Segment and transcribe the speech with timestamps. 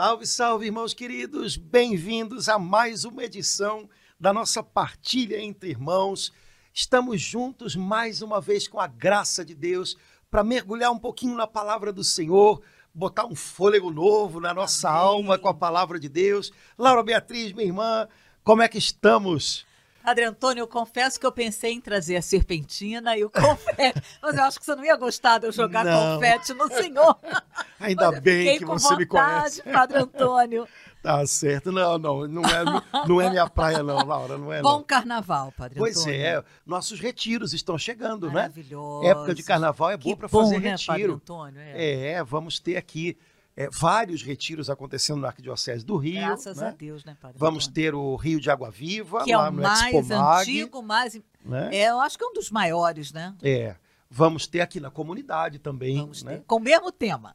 [0.00, 1.56] Salve, salve, irmãos queridos!
[1.56, 6.32] Bem-vindos a mais uma edição da nossa partilha entre irmãos.
[6.72, 9.96] Estamos juntos mais uma vez com a graça de Deus
[10.30, 12.62] para mergulhar um pouquinho na palavra do Senhor,
[12.94, 15.00] botar um fôlego novo na nossa Amém.
[15.00, 16.52] alma com a palavra de Deus.
[16.78, 18.06] Laura Beatriz, minha irmã,
[18.44, 19.66] como é que estamos?
[20.08, 24.34] Padre Antônio, eu confesso que eu pensei em trazer a serpentina e o confete, mas
[24.38, 26.14] eu acho que você não ia gostar de eu jogar não.
[26.14, 27.18] confete no senhor.
[27.78, 29.62] Ainda bem que você vontade, me conhece.
[29.64, 30.66] Padre Antônio.
[31.00, 31.70] Tá certo.
[31.70, 32.64] Não, não, não é,
[33.06, 34.36] não é minha praia, não, Laura.
[34.36, 34.82] Não é, Bom não.
[34.82, 35.94] carnaval, Padre Antônio.
[35.94, 38.34] Pois é, nossos retiros estão chegando, né?
[38.34, 39.06] Maravilhoso.
[39.06, 40.92] Época de carnaval é boa para fazer né, retiro.
[40.92, 41.60] Padre Antônio?
[41.60, 42.10] É.
[42.14, 43.16] é, vamos ter aqui
[43.58, 46.20] é, vários retiros acontecendo na Arquidiocese do Rio.
[46.20, 46.68] Graças né?
[46.68, 47.36] a Deus, né, Padre?
[47.36, 50.80] Vamos ter o Rio de Água Viva, que é lá é o no mais antigo,
[50.80, 51.20] mais.
[51.44, 51.70] Né?
[51.72, 53.34] É, eu acho que é um dos maiores, né?
[53.42, 53.74] É.
[54.08, 55.96] Vamos ter aqui na comunidade também.
[55.98, 56.36] Vamos né?
[56.36, 56.44] ter.
[56.44, 57.34] Com o mesmo tema.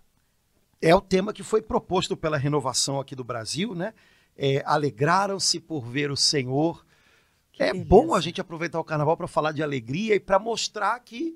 [0.81, 3.93] É o tema que foi proposto pela renovação aqui do Brasil, né?
[4.37, 6.85] É, Alegraram-se por ver o Senhor.
[7.51, 7.85] Que é beleza.
[7.89, 11.35] bom a gente aproveitar o carnaval para falar de alegria e para mostrar que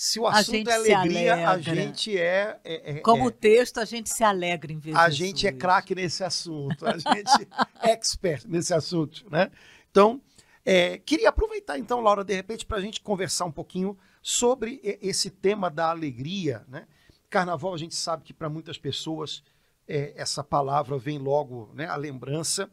[0.00, 3.84] se o assunto é alegria, a gente é, é, é Como é, o texto, a
[3.84, 7.48] gente se alegra em ver A gente é craque nesse assunto, a gente
[7.82, 9.50] é expert nesse assunto, né?
[9.90, 10.22] Então,
[10.64, 15.30] é, queria aproveitar então, Laura, de repente, para a gente conversar um pouquinho sobre esse
[15.30, 16.86] tema da alegria, né?
[17.28, 19.42] Carnaval, a gente sabe que para muitas pessoas
[19.88, 22.70] é, essa palavra vem logo, né, a lembrança,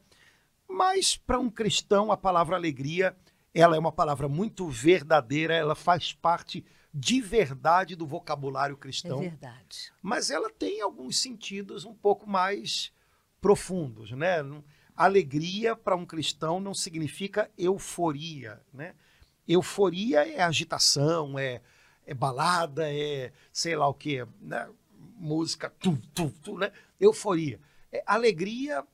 [0.70, 3.18] mas para um cristão a palavra alegria,
[3.52, 6.64] ela é uma palavra muito verdadeira, ela faz parte
[6.98, 9.20] de verdade do vocabulário cristão.
[9.20, 9.92] É verdade.
[10.02, 12.94] Mas ela tem alguns sentidos um pouco mais
[13.42, 14.38] profundos, né?
[14.96, 18.96] Alegria para um cristão não significa euforia, né?
[19.46, 21.62] Euforia é agitação, é,
[22.06, 24.70] é balada, é sei lá o que, né?
[25.18, 26.72] Música, tu, tu, tu, né?
[26.98, 27.60] Euforia.
[27.92, 28.88] É, alegria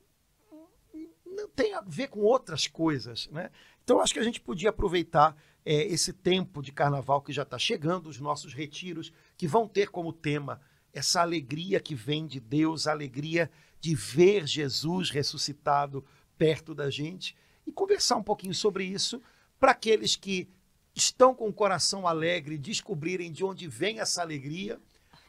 [1.24, 3.52] não tem a ver com outras coisas, né?
[3.84, 5.36] Então acho que a gente podia aproveitar
[5.66, 9.90] é, esse tempo de carnaval que já está chegando, os nossos retiros, que vão ter
[9.90, 10.60] como tema
[10.94, 13.50] essa alegria que vem de Deus, a alegria
[13.80, 16.06] de ver Jesus ressuscitado
[16.38, 17.36] perto da gente
[17.66, 19.22] e conversar um pouquinho sobre isso
[19.60, 20.50] para aqueles que
[20.96, 24.80] estão com o coração alegre descobrirem de onde vem essa alegria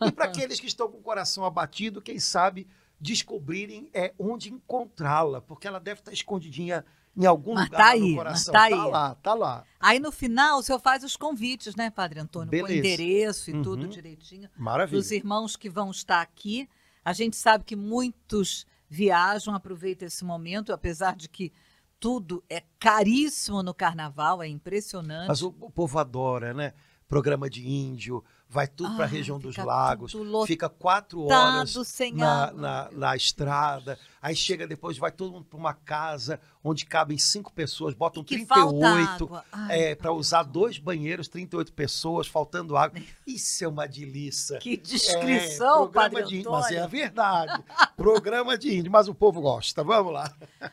[0.00, 2.66] e para aqueles que estão com o coração abatido, quem sabe
[3.00, 6.84] descobrirem é onde encontrá-la, porque ela deve estar escondidinha
[7.17, 8.53] em algum mas lugar tá aí, no coração.
[8.53, 8.91] Tá, tá aí.
[8.91, 9.65] lá, tá lá.
[9.78, 12.50] Aí no final o senhor faz os convites, né, Padre Antônio?
[12.50, 12.73] Beleza.
[12.73, 13.62] Com endereço e Uhum.
[13.62, 14.49] tudo direitinho.
[14.56, 14.99] Maravilha.
[14.99, 16.69] Dos irmãos que vão estar aqui.
[17.05, 21.53] A gente sabe que muitos viajam, aproveitam esse momento, apesar de que
[21.99, 25.28] tudo é caríssimo no carnaval, é impressionante.
[25.28, 26.72] Mas o, o povo adora, né?
[27.09, 30.13] Programa de índio, vai tudo para a Ai, região dos lagos,
[30.47, 31.75] fica quatro horas
[32.13, 37.17] na, na, na estrada, aí chega depois, vai todo mundo para uma casa onde cabem
[37.17, 39.45] cinco pessoas, botam E que falta 38 água.
[39.51, 43.01] Ai, é, para usar dois banheiros, 38 pessoas, faltando água.
[43.27, 44.59] Isso é uma delícia.
[44.59, 47.65] Que descrição, é, programa de índio, mas é a verdade.
[47.97, 49.83] programa de índio, mas o povo gosta.
[49.83, 50.31] Vamos lá.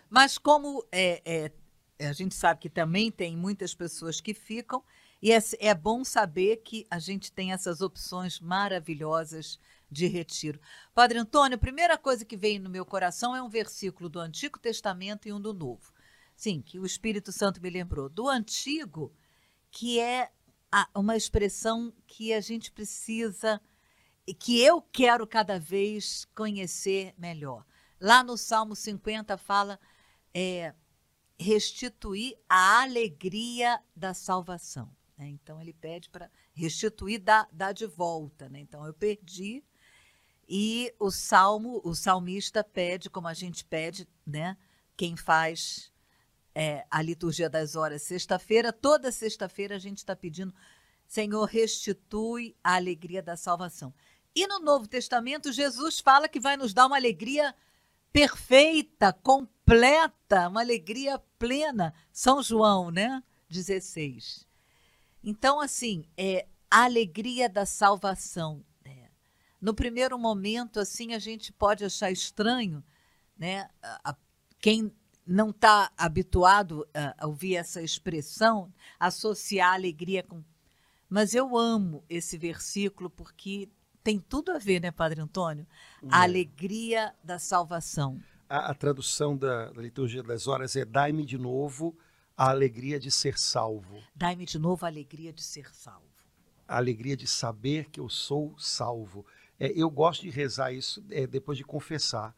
[0.10, 4.84] Mas como é, é, a gente sabe que também tem muitas pessoas que ficam,
[5.22, 9.60] e é, é bom saber que a gente tem essas opções maravilhosas
[9.92, 10.60] de retiro.
[10.94, 14.60] Padre Antônio, a primeira coisa que veio no meu coração é um versículo do Antigo
[14.60, 15.92] Testamento e um do Novo.
[16.36, 18.08] Sim, que o Espírito Santo me lembrou.
[18.08, 19.14] Do Antigo,
[19.72, 20.32] que é
[20.96, 23.60] uma expressão que a gente precisa,
[24.40, 27.66] que eu quero cada vez conhecer melhor.
[28.00, 29.80] Lá no Salmo 50 fala
[30.34, 30.74] é,
[31.38, 34.99] restituir a alegria da salvação.
[35.20, 35.28] Né?
[35.28, 38.48] Então ele pede para restituir, dar, dar de volta.
[38.48, 38.62] Né?
[38.62, 39.62] Então eu perdi
[40.48, 44.58] e o salmo, o salmista pede, como a gente pede, né?
[44.98, 45.94] Quem faz
[46.56, 50.52] é, a liturgia das horas sexta-feira, toda sexta-feira a gente está pedindo,
[51.06, 53.94] Senhor, restitui a alegria da salvação.
[54.36, 57.54] E no Novo Testamento, Jesus fala que vai nos dar uma alegria
[58.12, 61.94] perfeita, completa, uma alegria plena.
[62.12, 63.22] São João, né?
[63.50, 64.49] 16.
[65.24, 68.64] Então, assim, é a alegria da salvação.
[68.86, 69.10] né?
[69.62, 72.84] No primeiro momento, assim, a gente pode achar estranho,
[73.38, 73.70] né?
[73.82, 74.18] A- a-
[74.60, 74.92] quem
[75.26, 80.44] não está habituado a, a ouvir essa expressão, associar alegria com.
[81.10, 83.70] Mas eu amo esse versículo porque
[84.04, 85.68] tem tudo a ver, né, Padre Antônio?
[86.10, 86.24] A É.
[86.24, 88.20] alegria da salvação.
[88.48, 91.96] A, a tradução da, da liturgia das horas é dai-me de novo
[92.40, 94.02] a alegria de ser salvo.
[94.16, 96.08] Dai-me de novo a alegria de ser salvo.
[96.68, 99.26] a alegria de saber que eu sou salvo.
[99.60, 102.34] É, eu gosto de rezar isso é, depois de confessar.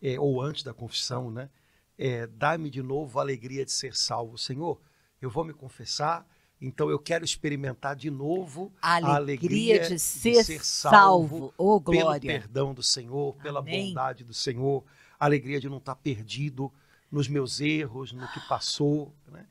[0.00, 1.50] é, ou antes da confissão, né?
[1.98, 4.38] É, Dá-me de novo a alegria de ser salvo.
[4.38, 4.80] Senhor,
[5.20, 6.26] eu vou me confessar,
[6.60, 11.38] então eu quero experimentar de novo a alegria, a alegria de, de ser, ser salvo.
[11.38, 13.88] salvo Oh, pelo perdão do Senhor, pela Amém.
[13.88, 14.84] bondade do Senhor,
[15.18, 16.72] a alegria de não estar perdido
[17.14, 19.14] nos meus erros, no que passou.
[19.30, 19.46] Né?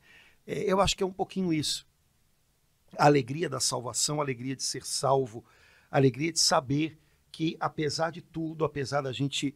[0.46, 1.86] É, eu acho que é um pouquinho isso.
[2.98, 5.42] A alegria da salvação, a alegria de ser salvo,
[5.90, 6.98] a alegria de saber
[7.32, 9.54] que, apesar de tudo, apesar da gente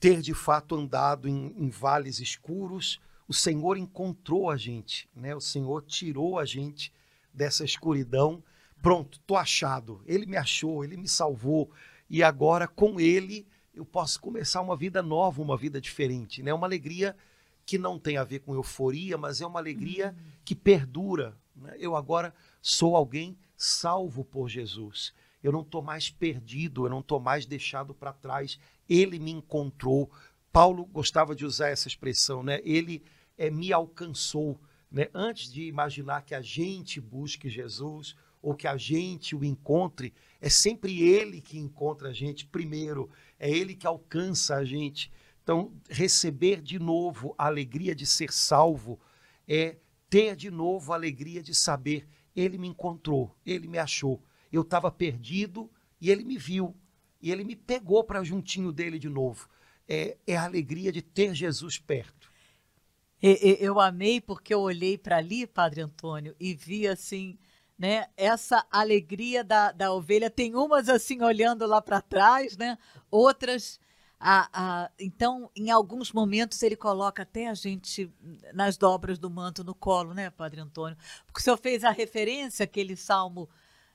[0.00, 5.34] ter de fato andado em, em vales escuros, o Senhor encontrou a gente, né?
[5.34, 6.92] O Senhor tirou a gente
[7.32, 8.42] dessa escuridão.
[8.82, 10.02] Pronto, tô achado.
[10.06, 11.70] Ele me achou, ele me salvou
[12.10, 16.52] e agora com ele eu posso começar uma vida nova, uma vida diferente, né?
[16.52, 17.16] Uma alegria
[17.68, 21.36] que não tem a ver com euforia, mas é uma alegria que perdura.
[21.54, 21.76] né?
[21.78, 25.12] Eu agora sou alguém salvo por Jesus.
[25.42, 28.58] Eu não estou mais perdido, eu não estou mais deixado para trás.
[28.88, 30.10] Ele me encontrou.
[30.50, 32.58] Paulo gostava de usar essa expressão, né?
[32.64, 33.02] Ele
[33.36, 34.58] é, me alcançou.
[34.90, 35.10] Né?
[35.12, 40.48] Antes de imaginar que a gente busque Jesus ou que a gente o encontre, é
[40.48, 45.12] sempre ele que encontra a gente primeiro, é ele que alcança a gente.
[45.48, 49.00] Então, receber de novo a alegria de ser salvo
[49.48, 49.78] é
[50.10, 52.06] ter de novo a alegria de saber
[52.36, 54.22] ele me encontrou, ele me achou.
[54.52, 56.76] Eu estava perdido e ele me viu
[57.18, 59.48] e ele me pegou para juntinho dele de novo.
[59.88, 62.30] É, é a alegria de ter Jesus perto.
[63.22, 67.38] Eu amei porque eu olhei para ali, Padre Antônio, e vi assim,
[67.78, 70.28] né, essa alegria da, da ovelha.
[70.28, 72.76] Tem umas assim olhando lá para trás, né?
[73.10, 73.80] Outras.
[74.20, 74.48] A,
[74.84, 78.12] a- então, em alguns momentos, ele coloca até a gente
[78.52, 80.96] nas dobras do manto no colo, né, Padre Antônio?
[81.26, 83.48] Porque o senhor fez a referência àquele Salmo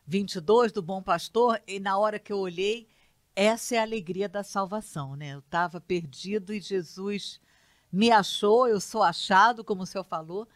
[0.07, 2.87] 22 do Bom Pastor, e na hora que eu olhei,
[3.35, 5.33] essa é a alegria da salvação, né?
[5.33, 7.41] Eu estava perdido e Jesus
[7.91, 10.47] me achou, eu sou achado, como o senhor falou,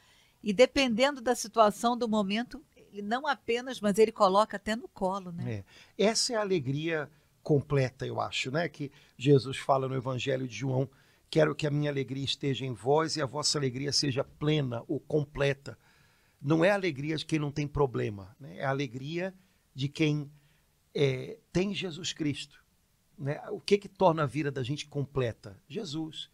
[0.42, 5.32] e dependendo da situação, do momento, ele não apenas, mas ele coloca até no colo,
[5.32, 5.64] né?
[5.98, 6.06] É.
[6.06, 7.10] Essa é a alegria
[7.48, 8.68] completa, eu acho, né?
[8.68, 10.90] Que Jesus fala no Evangelho de João:
[11.30, 15.00] quero que a minha alegria esteja em vós e a vossa alegria seja plena ou
[15.00, 15.80] completa.
[16.42, 18.58] Não é a alegria de quem não tem problema, né?
[18.58, 19.34] é a alegria
[19.74, 20.30] de quem
[20.94, 22.62] é, tem Jesus Cristo.
[23.18, 23.42] Né?
[23.50, 25.58] O que que torna a vida da gente completa?
[25.70, 26.30] Jesus.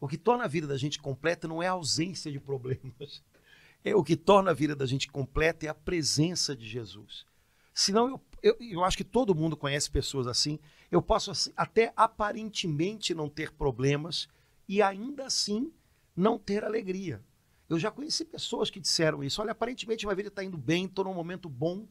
[0.00, 3.22] O que torna a vida da gente completa não é a ausência de problemas.
[3.84, 7.24] É, o que torna a vida da gente completa é a presença de Jesus.
[7.72, 10.58] Senão, eu, eu, eu acho que todo mundo conhece pessoas assim.
[10.90, 14.28] Eu posso assim, até aparentemente não ter problemas
[14.68, 15.72] e ainda assim
[16.14, 17.22] não ter alegria.
[17.68, 19.40] Eu já conheci pessoas que disseram isso.
[19.42, 21.86] Olha, aparentemente minha vida está indo bem, estou num momento bom,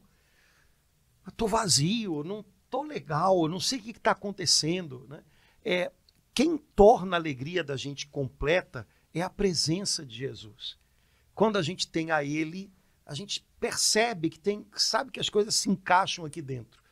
[1.28, 5.06] estou vazio, não estou legal, não sei o que está acontecendo.
[5.08, 5.22] Né?
[5.64, 5.92] É,
[6.34, 10.78] quem torna a alegria da gente completa é a presença de Jesus.
[11.34, 12.72] Quando a gente tem a Ele,
[13.06, 16.82] a gente percebe que tem, sabe que as coisas se encaixam aqui dentro.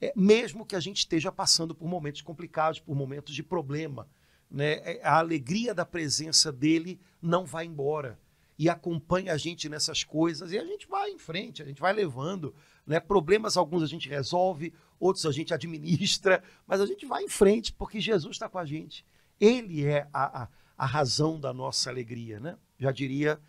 [0.00, 4.08] É, mesmo que a gente esteja passando por momentos complicados, por momentos de problema,
[4.48, 4.74] né?
[4.84, 8.18] É, a alegria da presença dele não vai embora
[8.56, 11.92] e acompanha a gente nessas coisas e a gente vai em frente, a gente vai
[11.92, 12.54] levando,
[12.86, 13.00] né?
[13.00, 17.72] Problemas alguns a gente resolve, outros a gente administra, mas a gente vai em frente
[17.72, 19.04] porque Jesus está com a gente.
[19.40, 22.56] Ele é a, a, a razão da nossa alegria, né?
[22.78, 23.40] Já diria,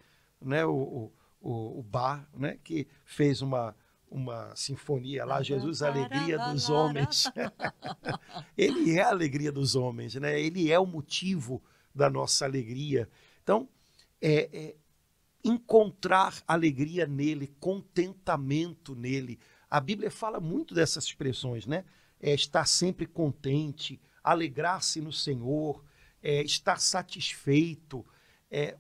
[0.41, 0.65] né?
[0.65, 1.13] O, o,
[1.50, 2.58] o Bar, né?
[2.64, 3.75] Que fez uma
[4.10, 7.25] uma sinfonia lá, Jesus, a alegria dos homens.
[8.58, 10.40] Ele é a alegria dos homens, né?
[10.40, 11.62] Ele é o motivo
[11.94, 13.10] da nossa alegria.
[13.44, 13.68] Então,
[14.22, 14.75] é, é,
[15.44, 19.40] encontrar alegria nele, contentamento nele.
[19.70, 21.84] A Bíblia fala muito dessas expressões, né?
[22.22, 25.84] É, estar sempre contente, alegrar-se no Senhor,
[26.24, 28.06] é, estar satisfeito.
[28.50, 28.78] É,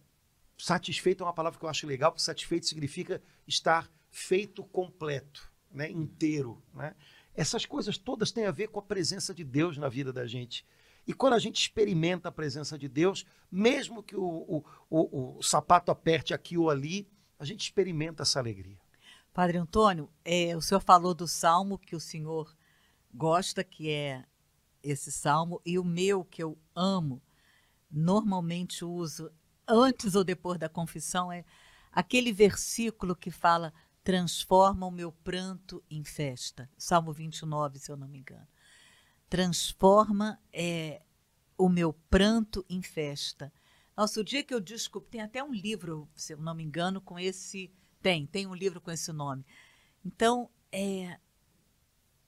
[0.57, 5.89] satisfeito é uma palavra que eu acho legal, porque satisfeito significa estar feito completo, né?
[5.89, 6.61] inteiro.
[6.73, 6.95] Né?
[7.33, 10.65] Essas coisas todas têm a ver com a presença de Deus na vida da gente.
[11.07, 15.43] E quando a gente experimenta a presença de Deus, mesmo que o, o, o, o
[15.43, 17.07] sapato aperte aqui ou ali,
[17.37, 18.77] a gente experimenta essa alegria.
[19.33, 22.55] Padre Antônio, é, o senhor falou do salmo que o senhor
[23.13, 24.23] gosta, que é
[24.81, 27.21] esse salmo, e o meu, que eu amo,
[27.91, 29.29] normalmente uso
[29.67, 31.43] antes ou depois da confissão, é
[31.91, 36.69] aquele versículo que fala: transforma o meu pranto em festa.
[36.77, 38.47] Salmo 29, se eu não me engano.
[39.29, 41.01] Transforma é,
[41.57, 43.51] o meu pranto em festa.
[43.97, 47.01] Nossa, o dia que eu descobri, tem até um livro, se eu não me engano,
[47.01, 47.73] com esse.
[48.01, 49.45] Tem, tem um livro com esse nome.
[50.05, 51.17] Então, é,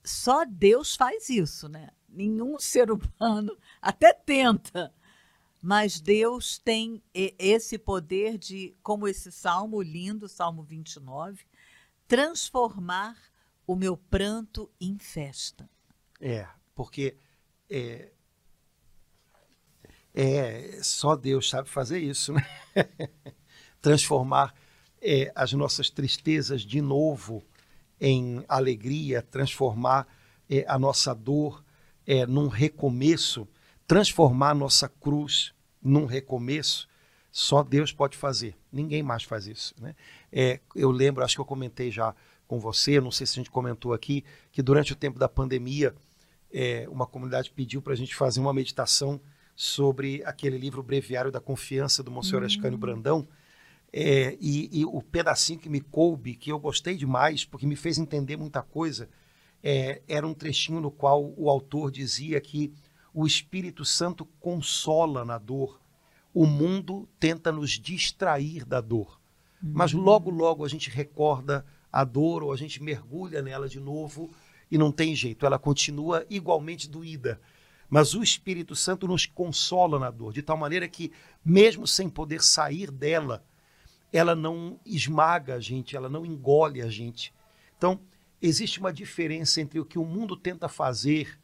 [0.04, 1.92] só Deus faz isso, né?
[2.10, 4.94] Nenhum ser humano até tenta,
[5.62, 11.46] mas Deus tem esse poder de, como esse salmo lindo, Salmo 29,
[12.08, 13.18] transformar
[13.66, 15.70] o meu pranto em festa.
[16.22, 17.18] É, porque
[17.70, 18.12] é,
[20.14, 22.46] é só Deus sabe fazer isso, né?
[23.82, 24.56] Transformar
[25.02, 27.46] é, as nossas tristezas de novo
[28.00, 30.08] em alegria, transformar
[30.50, 31.64] é, a nossa dor
[32.06, 33.48] é, num recomeço,
[33.88, 36.88] transformar nossa cruz num recomeço,
[37.32, 38.56] só Deus pode fazer.
[38.72, 39.74] Ninguém mais faz isso.
[39.80, 39.96] Né?
[40.32, 42.14] É, eu lembro, acho que eu comentei já
[42.48, 45.96] com você, não sei se a gente comentou aqui, que durante o tempo da pandemia,
[46.52, 49.20] é, uma comunidade pediu para a gente fazer uma meditação
[49.56, 52.48] sobre aquele livro Breviário da Confiança do Monsenhor uhum.
[52.48, 53.28] Ascânio Brandão.
[53.92, 57.98] É, e, e, o pedacinho que me coube, que eu gostei demais, porque me fez
[57.98, 59.10] entender muita coisa,
[59.64, 62.74] é, era um trechinho no qual o autor dizia que
[63.20, 65.82] o Espírito Santo consola na dor,
[66.32, 69.20] o mundo tenta nos distrair da dor.
[69.60, 69.72] Uhum.
[69.74, 74.30] Mas logo, logo a gente recorda a dor ou a gente mergulha nela de novo
[74.70, 77.42] e não tem jeito, ela continua igualmente doída.
[77.90, 81.12] Mas o Espírito Santo nos consola na dor, de tal maneira que,
[81.44, 83.44] mesmo sem poder sair dela,
[84.14, 87.34] ela não esmaga a gente, ela não engole a gente.
[87.80, 88.00] Então,
[88.40, 91.40] existe uma diferença entre o que o mundo tenta fazer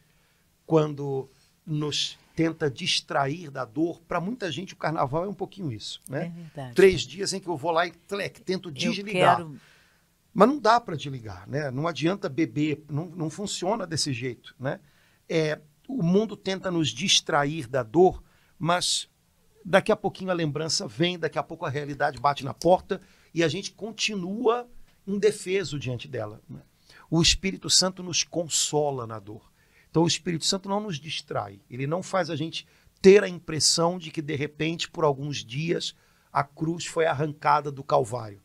[0.68, 1.28] quando
[1.66, 4.02] nos tenta distrair da dor.
[4.02, 6.02] Para muita gente, o carnaval é um pouquinho isso.
[6.10, 6.26] Né?
[6.26, 6.76] É verdade.
[6.76, 9.38] Três dias em que eu vou lá e tlec, tento desligar.
[9.38, 9.60] Quero...
[10.34, 11.70] Mas não dá para desligar, né?
[11.70, 14.80] Não adianta beber, não, não funciona desse jeito, né?
[15.30, 18.24] É, o mundo tenta nos distrair da dor,
[18.58, 19.08] mas
[19.64, 23.00] daqui a pouquinho a lembrança vem, daqui a pouco a realidade bate na porta
[23.32, 24.68] e a gente continua
[25.06, 26.42] indefeso diante dela.
[26.50, 26.62] Né?
[27.12, 29.53] O Espírito Santo nos consola na dor.
[29.94, 32.66] Então o Espírito Santo não nos distrai, ele não faz a gente
[33.00, 35.96] ter a impressão de que de repente, por alguns dias,
[36.32, 38.42] a cruz foi arrancada do Calvário.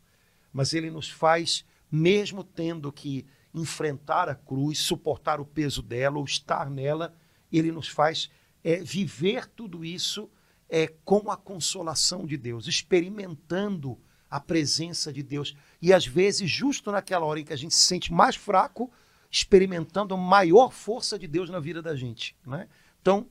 [0.52, 3.24] Mas ele nos faz, mesmo tendo que
[3.54, 7.14] enfrentar a cruz, suportar o peso dela ou estar nela,
[7.50, 8.28] ele nos faz
[8.62, 10.28] é, viver tudo isso
[10.68, 13.98] é, com a consolação de Deus, experimentando
[14.30, 15.56] a presença de Deus.
[15.80, 18.92] E às vezes, justo naquela hora em que a gente se sente mais fraco,
[19.30, 22.36] experimentando a maior força de Deus na vida da gente.
[22.46, 22.68] Né?
[23.00, 23.26] Então,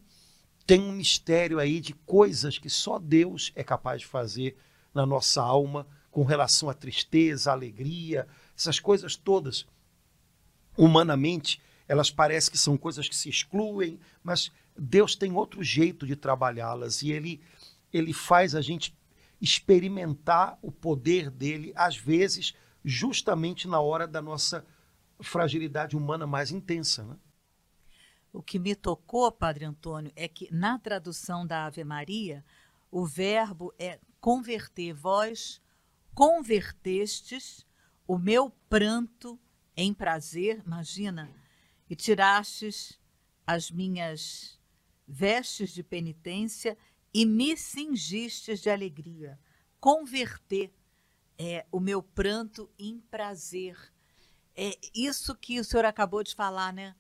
[0.66, 4.58] tem um mistério aí de coisas que só Deus é capaz de fazer
[4.94, 8.28] na nossa alma com relação à tristeza, à alegria,
[8.58, 9.66] essas coisas todas.
[10.78, 16.16] Humanamente, elas parecem que são coisas que se excluem, mas Deus tem outro jeito de
[16.16, 17.42] trabalhá-las e ele,
[17.94, 18.96] ele faz a gente
[19.40, 24.66] experimentar o poder dele, às vezes, justamente na hora da nossa
[25.22, 27.04] fragilidade humana mais intensa.
[27.04, 27.18] Né?
[28.32, 32.46] O que me tocou, Padre Antônio, é que na tradução da Ave Maria,
[32.92, 34.94] o verbo é converter.
[34.94, 35.62] Vós
[36.14, 37.66] convertestes
[38.08, 39.40] o meu pranto
[39.76, 41.30] em prazer, imagina,
[41.90, 43.00] e tirastes
[43.46, 44.60] as minhas
[45.08, 46.78] vestes de penitência
[47.14, 49.40] e me cingistes de alegria.
[49.80, 50.74] Converter
[51.38, 53.78] é, o meu pranto em prazer.
[54.60, 56.96] É isso que o senhor acabou de falar, né?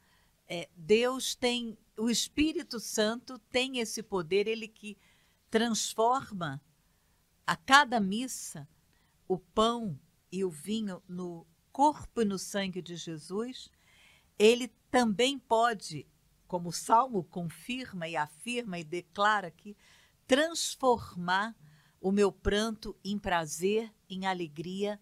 [0.47, 4.95] É, Deus tem, o Espírito Santo tem esse poder, ele que
[5.49, 6.61] transforma
[7.47, 8.69] a cada missa
[9.27, 9.99] o pão
[10.31, 13.71] e o vinho no corpo e no sangue de Jesus,
[14.37, 16.05] ele também pode,
[16.47, 19.75] como o Salmo confirma e afirma e declara aqui,
[20.27, 21.55] transformar
[21.99, 24.99] o meu pranto em prazer, em alegria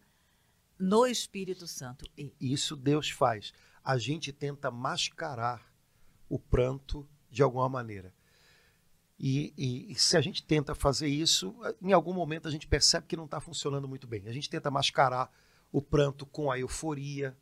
[0.77, 2.05] no Espírito Santo.
[2.17, 2.33] E...
[2.39, 3.53] Isso Deus faz.
[3.83, 5.61] A gente tenta mascarar
[6.27, 8.13] o pranto de alguma maneira.
[9.17, 13.07] E, e, e, se a gente tenta fazer isso, em algum momento a gente percebe
[13.07, 14.27] que não está funcionando muito bem.
[14.27, 15.31] A gente tenta mascarar
[15.71, 17.35] o pranto com a euforia,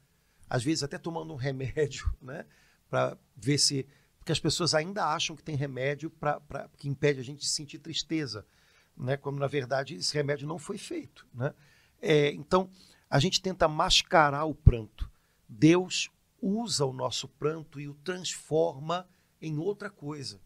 [0.49, 2.45] às vezes até tomando um remédio, né?
[2.89, 3.87] Para ver se.
[4.19, 7.47] Porque as pessoas ainda acham que tem remédio pra, pra, que impede a gente de
[7.47, 8.45] sentir tristeza,
[8.95, 9.17] né?
[9.17, 11.53] Quando na verdade esse remédio não foi feito, né?
[12.01, 12.69] É, então
[13.13, 15.07] a gente tenta mascarar o pranto.
[15.47, 16.09] Deus
[16.41, 19.07] usa o nosso pranto e o transforma
[19.39, 20.41] em outra coisa.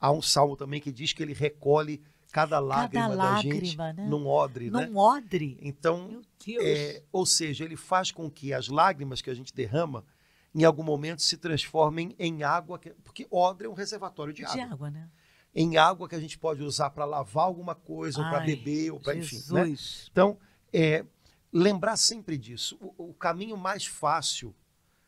[0.00, 3.76] Há um salmo também que diz que ele recolhe cada lágrima, cada lágrima da gente
[3.76, 4.06] né?
[4.08, 4.68] num odre.
[4.68, 4.90] Num né?
[4.92, 5.58] odre.
[5.62, 6.20] Então,
[6.60, 10.04] é, ou seja, ele faz com que as lágrimas que a gente derrama,
[10.52, 14.56] em algum momento, se transformem em água, que, porque odre é um reservatório de água.
[14.56, 15.08] De água, né?
[15.54, 18.90] Em água que a gente pode usar para lavar alguma coisa, Ai, ou para beber,
[18.90, 19.40] ou para enfim.
[19.54, 19.76] Né?
[20.10, 20.36] Então,
[20.72, 21.04] é,
[21.52, 22.76] lembrar sempre disso.
[22.80, 24.54] O, o caminho mais fácil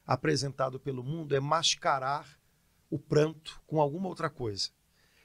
[0.06, 2.38] apresentado pelo mundo é mascarar
[2.90, 4.70] o pranto com alguma outra coisa.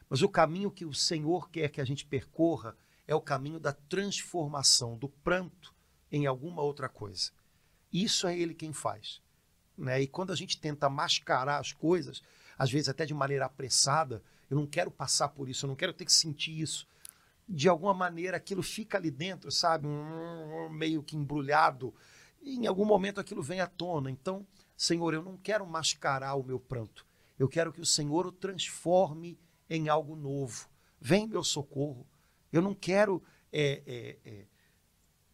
[0.09, 3.73] Mas o caminho que o Senhor quer que a gente percorra é o caminho da
[3.73, 5.73] transformação do pranto
[6.11, 7.31] em alguma outra coisa.
[7.91, 9.21] Isso é Ele quem faz.
[9.77, 10.01] Né?
[10.01, 12.21] E quando a gente tenta mascarar as coisas,
[12.57, 15.93] às vezes até de maneira apressada, eu não quero passar por isso, eu não quero
[15.93, 16.87] ter que sentir isso.
[17.47, 19.87] De alguma maneira aquilo fica ali dentro, sabe?
[20.71, 21.93] meio que embrulhado.
[22.41, 24.09] E em algum momento aquilo vem à tona.
[24.09, 27.05] Então, Senhor, eu não quero mascarar o meu pranto.
[27.37, 29.37] Eu quero que o Senhor o transforme
[29.69, 30.69] em algo novo.
[30.99, 32.07] Vem meu socorro.
[32.51, 33.21] Eu não quero,
[33.51, 34.45] é, é, é,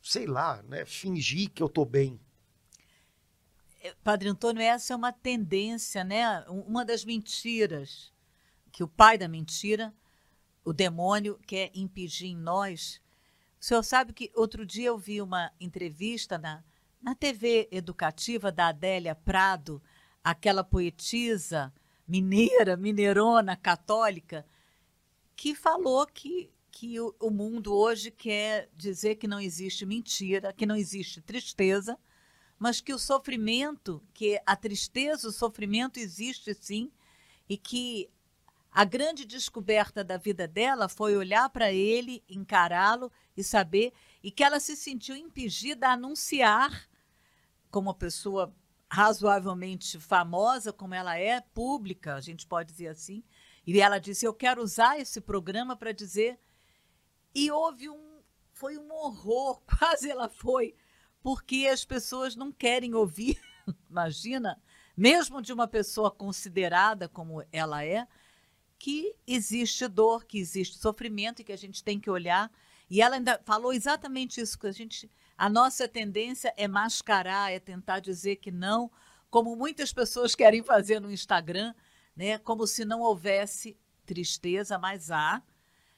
[0.02, 2.20] sei lá, né, fingir que eu estou bem.
[3.82, 6.42] É, Padre Antônio, essa é uma tendência, né?
[6.48, 8.14] Uma das mentiras
[8.72, 9.94] que o pai da mentira,
[10.64, 13.02] o demônio, quer impedir em nós.
[13.60, 16.64] O senhor sabe que outro dia eu vi uma entrevista na,
[17.02, 19.82] na TV educativa da Adélia Prado,
[20.24, 21.74] aquela poetisa
[22.08, 24.46] mineira, mineirona, católica,
[25.36, 30.66] que falou que, que o, o mundo hoje quer dizer que não existe mentira, que
[30.66, 31.98] não existe tristeza,
[32.60, 36.92] mas que o sofrimento, que a tristeza, o sofrimento existe sim,
[37.50, 38.10] e que
[38.72, 43.92] a grande descoberta da vida dela foi olhar para ele, encará-lo e saber,
[44.24, 46.88] e que ela se sentiu impedida a anunciar,
[47.70, 48.56] como uma pessoa
[48.90, 53.24] razoavelmente famosa como ela é, pública, a gente pode dizer assim.
[53.66, 56.40] E ela disse: Eu quero usar esse programa para dizer.
[57.34, 58.20] E houve um.
[58.52, 60.76] Foi um horror, quase ela foi,
[61.24, 63.42] porque as pessoas não querem ouvir,
[63.90, 64.62] imagina,
[64.96, 68.06] mesmo de uma pessoa considerada como ela é,
[68.82, 72.52] que existe dor, que existe sofrimento e que a gente tem que olhar.
[72.90, 75.08] E ela ainda falou exatamente isso, que a gente
[75.38, 78.90] a nossa tendência é mascarar, é tentar dizer que não,
[79.30, 81.76] como muitas pessoas querem fazer no Instagram,
[82.16, 82.40] né?
[82.40, 85.44] Como se não houvesse tristeza, mas há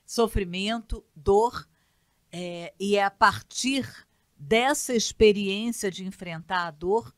[0.06, 1.66] sofrimento, dor,
[2.34, 4.06] é, e é a partir
[4.38, 7.16] dessa experiência de enfrentar a dor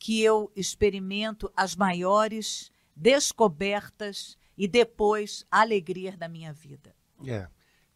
[0.00, 6.94] que eu experimento as maiores descobertas e depois alegria da minha vida.
[7.24, 7.48] É.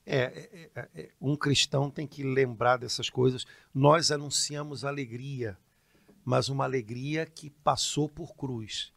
[0.07, 3.47] É, é, é, é, um cristão tem que lembrar dessas coisas.
[3.73, 5.57] Nós anunciamos alegria,
[6.25, 8.93] mas uma alegria que passou por cruz.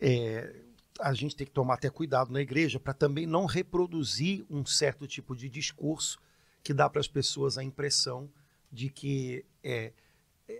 [0.00, 0.54] É,
[1.00, 5.06] a gente tem que tomar até cuidado na igreja para também não reproduzir um certo
[5.06, 6.18] tipo de discurso
[6.62, 8.30] que dá para as pessoas a impressão
[8.70, 9.92] de que é,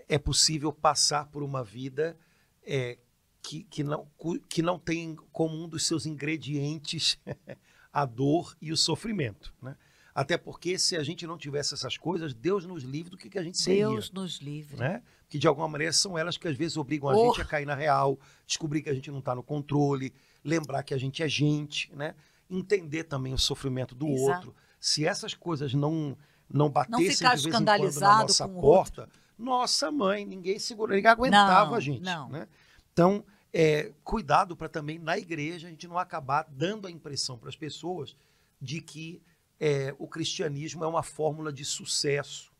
[0.07, 2.17] é possível passar por uma vida
[2.63, 2.97] é,
[3.43, 4.07] que, que, não,
[4.47, 7.19] que não tem como um dos seus ingredientes
[7.91, 9.53] a dor e o sofrimento.
[9.61, 9.75] Né?
[10.15, 13.37] Até porque se a gente não tivesse essas coisas, Deus nos livre do que, que
[13.37, 13.89] a gente seria.
[13.89, 14.77] Deus nos livre.
[14.77, 15.03] Né?
[15.27, 17.27] Que de alguma maneira são elas que às vezes obrigam a oh.
[17.27, 20.93] gente a cair na real, descobrir que a gente não está no controle, lembrar que
[20.93, 22.15] a gente é gente, né?
[22.49, 24.47] entender também o sofrimento do Exato.
[24.47, 24.55] outro.
[24.79, 26.17] Se essas coisas não
[26.49, 31.09] não batessem não de vez em quando na nossa porta, nossa mãe, ninguém segurou, ninguém
[31.09, 32.01] aguentava não, a gente.
[32.01, 32.29] Não.
[32.29, 32.47] Né?
[32.91, 37.49] Então, é, cuidado para também na igreja a gente não acabar dando a impressão para
[37.49, 38.17] as pessoas
[38.59, 39.21] de que
[39.59, 42.51] é, o cristianismo é uma fórmula de sucesso.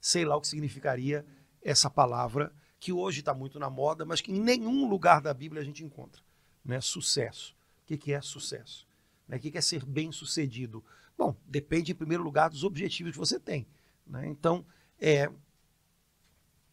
[0.00, 1.26] Sei lá o que significaria
[1.62, 5.60] essa palavra, que hoje está muito na moda, mas que em nenhum lugar da Bíblia
[5.60, 6.22] a gente encontra.
[6.64, 6.80] Né?
[6.80, 7.54] Sucesso.
[7.82, 8.86] O que, que é sucesso?
[9.26, 9.36] Né?
[9.36, 10.82] O que, que é ser bem sucedido?
[11.16, 13.66] Bom, depende, em primeiro lugar, dos objetivos que você tem.
[14.06, 14.28] Né?
[14.28, 14.64] Então,
[14.98, 15.30] é,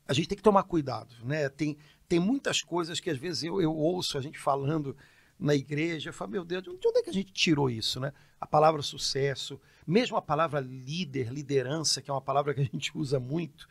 [0.07, 1.13] a gente tem que tomar cuidado.
[1.23, 1.49] Né?
[1.49, 4.95] Tem, tem muitas coisas que às vezes eu, eu ouço a gente falando
[5.37, 8.13] na igreja, eu falo, meu Deus, de onde é que a gente tirou isso, né?
[8.39, 12.91] A palavra sucesso, mesmo a palavra líder, liderança, que é uma palavra que a gente
[12.95, 13.67] usa muito,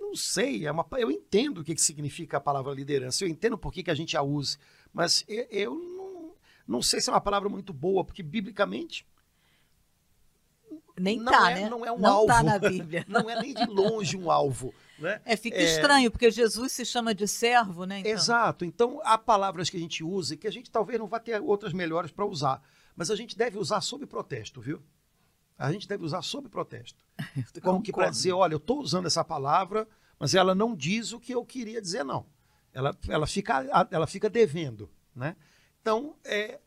[0.00, 3.58] não sei, é uma, eu entendo o que, que significa a palavra liderança, eu entendo
[3.58, 4.56] por que, que a gente a usa,
[4.92, 6.34] mas eu, eu não,
[6.66, 9.04] não sei se é uma palavra muito boa, porque biblicamente
[10.98, 11.70] nem não tá, é, né?
[11.70, 12.26] Não é um não alvo.
[12.28, 13.04] Tá na Bíblia.
[13.06, 14.72] não é nem de longe um alvo.
[14.98, 15.20] Né?
[15.24, 15.64] É, fica é...
[15.64, 18.00] estranho, porque Jesus se chama de servo, né?
[18.00, 18.12] Então.
[18.12, 18.64] Exato.
[18.64, 21.40] Então, há palavras que a gente usa e que a gente talvez não vá ter
[21.40, 22.62] outras melhores para usar.
[22.94, 24.82] Mas a gente deve usar sob protesto, viu?
[25.58, 27.04] A gente deve usar sob protesto.
[27.62, 29.86] Como que para dizer, olha, eu estou usando essa palavra,
[30.18, 32.26] mas ela não diz o que eu queria dizer, não.
[32.72, 35.36] Ela, ela, fica, ela fica devendo, né?
[35.80, 36.58] Então, é,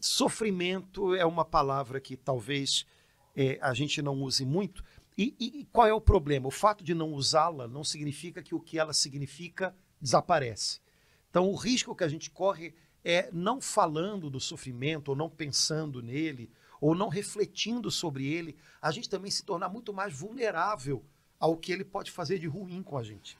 [0.00, 2.86] sofrimento é uma palavra que talvez
[3.34, 4.84] é, a gente não use muito,
[5.18, 6.46] e, e, qual é o problema?
[6.46, 10.80] O fato de não usá-la não significa que o que ela significa desaparece.
[11.28, 12.72] Então, o risco que a gente corre
[13.04, 16.48] é não falando do sofrimento, ou não pensando nele,
[16.80, 21.04] ou não refletindo sobre ele, a gente também se tornar muito mais vulnerável
[21.38, 23.36] ao que ele pode fazer de ruim com a gente.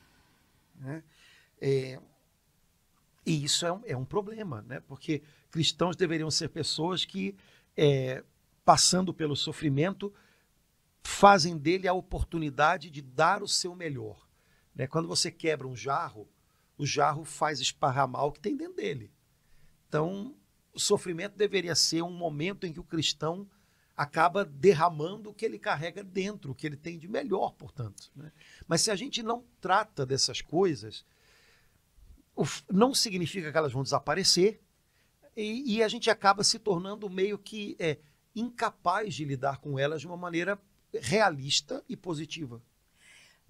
[0.76, 1.04] Né?
[1.60, 2.00] É,
[3.24, 4.80] E isso é um, é um problema, né?
[4.80, 7.36] porque cristãos deveriam ser pessoas que,
[7.76, 8.24] é,
[8.64, 10.12] passando pelo sofrimento,
[11.08, 14.28] fazem dele a oportunidade de dar o seu melhor.
[14.74, 14.86] Né?
[14.86, 16.28] Quando você quebra um jarro,
[16.76, 19.10] o jarro faz esparramar o que tem dentro dele.
[19.88, 20.36] Então,
[20.72, 23.48] o sofrimento deveria ser um momento em que o cristão
[23.96, 28.12] acaba derramando o que ele carrega dentro, o que ele tem de melhor, portanto.
[28.14, 28.30] Né?
[28.68, 31.06] Mas se a gente não trata dessas coisas,
[32.70, 34.60] não significa que elas vão desaparecer
[35.34, 37.98] e, e a gente acaba se tornando meio que é,
[38.36, 40.60] incapaz de lidar com elas de uma maneira
[40.94, 42.62] realista e positiva.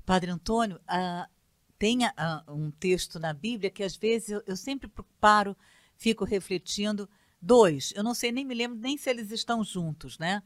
[0.04, 1.30] Padre Antônio, uh,
[1.78, 2.10] tem uh,
[2.48, 5.56] um texto na Bíblia que às vezes eu, eu sempre paro,
[5.96, 7.08] fico refletindo.
[7.40, 10.42] Dois, eu não sei, nem me lembro nem se eles estão juntos, né?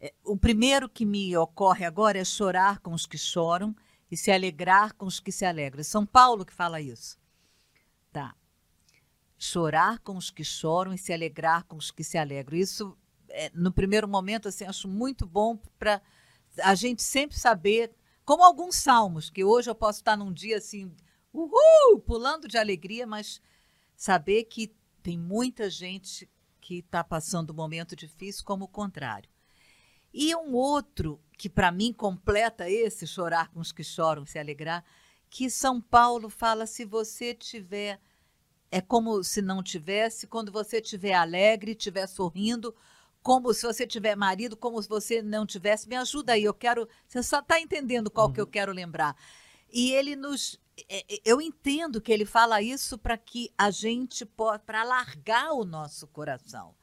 [0.00, 3.74] É, o primeiro que me ocorre agora é chorar com os que choram
[4.10, 5.84] e se alegrar com os que se alegram.
[5.84, 7.16] São Paulo que fala isso.
[8.12, 8.34] Tá.
[9.38, 12.58] Chorar com os que choram e se alegrar com os que se alegram.
[12.58, 16.02] Isso, é, no primeiro momento, assim, acho muito bom para
[16.60, 17.92] a gente sempre saber,
[18.24, 20.94] como alguns salmos, que hoje eu posso estar num dia assim,
[21.32, 23.40] uhul, pulando de alegria, mas
[23.96, 26.28] saber que tem muita gente
[26.60, 29.28] que está passando um momento difícil, como o contrário.
[30.12, 34.84] E um outro que para mim completa esse chorar com os que choram, se alegrar,
[35.28, 37.98] que São Paulo fala se você tiver
[38.70, 42.74] é como se não tivesse, quando você estiver alegre, estiver sorrindo,
[43.22, 45.88] como se você tiver marido, como se você não tivesse.
[45.88, 46.88] Me ajuda aí, eu quero.
[47.06, 48.32] Você só está entendendo qual uhum.
[48.32, 48.50] que eu uhum.
[48.50, 49.16] quero lembrar.
[49.72, 50.60] E ele nos.
[50.88, 54.58] É, é, eu entendo que ele fala isso para que a gente possa.
[54.58, 56.74] para alargar o nosso coração.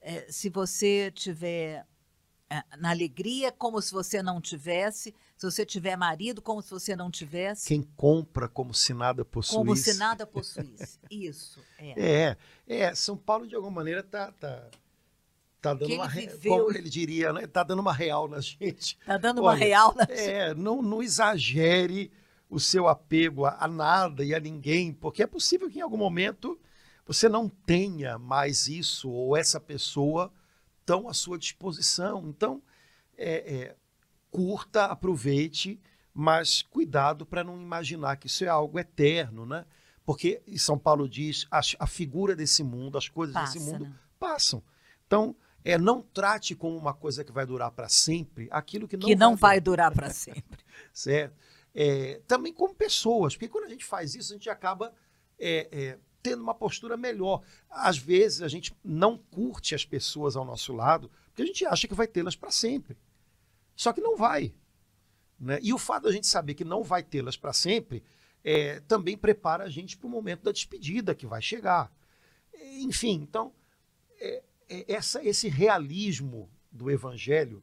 [0.00, 1.86] É, se você tiver
[2.48, 5.14] é, na alegria, como se você não tivesse.
[5.36, 7.68] Se você tiver marido, como se você não tivesse.
[7.68, 9.56] Quem compra como se nada possuísse.
[9.56, 10.98] Como se nada possuísse.
[11.10, 11.62] Isso.
[11.78, 12.36] É.
[12.66, 14.32] é, é São Paulo, de alguma maneira, está.
[14.32, 14.70] Tá, tá
[15.60, 16.08] Tá dando uma
[16.42, 17.46] como ele diria, né?
[17.46, 18.98] Tá dando uma real na gente.
[19.04, 20.20] Tá dando uma Olha, real na gente.
[20.20, 22.10] É, não, não exagere
[22.48, 25.98] o seu apego a, a, nada e a ninguém, porque é possível que em algum
[25.98, 26.58] momento
[27.06, 30.32] você não tenha mais isso ou essa pessoa
[30.86, 32.26] tão à sua disposição.
[32.28, 32.62] Então,
[33.16, 33.76] é, é,
[34.30, 35.78] curta, aproveite,
[36.14, 39.66] mas cuidado para não imaginar que isso é algo eterno, né?
[40.06, 43.94] Porque São Paulo diz a, a figura desse mundo, as coisas Passa, desse mundo né?
[44.18, 44.62] passam.
[45.06, 49.08] Então, é não trate como uma coisa que vai durar para sempre aquilo que não
[49.08, 50.64] que não vai, vai durar para sempre.
[50.92, 51.36] Certo?
[51.74, 54.92] É, também como pessoas porque quando a gente faz isso a gente acaba
[55.38, 57.42] é, é, tendo uma postura melhor.
[57.68, 61.86] Às vezes a gente não curte as pessoas ao nosso lado porque a gente acha
[61.86, 62.96] que vai tê-las para sempre.
[63.76, 64.52] Só que não vai
[65.38, 65.58] né?
[65.62, 68.02] e o fato da gente saber que não vai tê-las para sempre
[68.42, 71.92] é, também prepara a gente para o momento da despedida que vai chegar.
[72.80, 73.52] Enfim então
[74.18, 74.42] é,
[74.86, 77.62] essa, esse realismo do evangelho,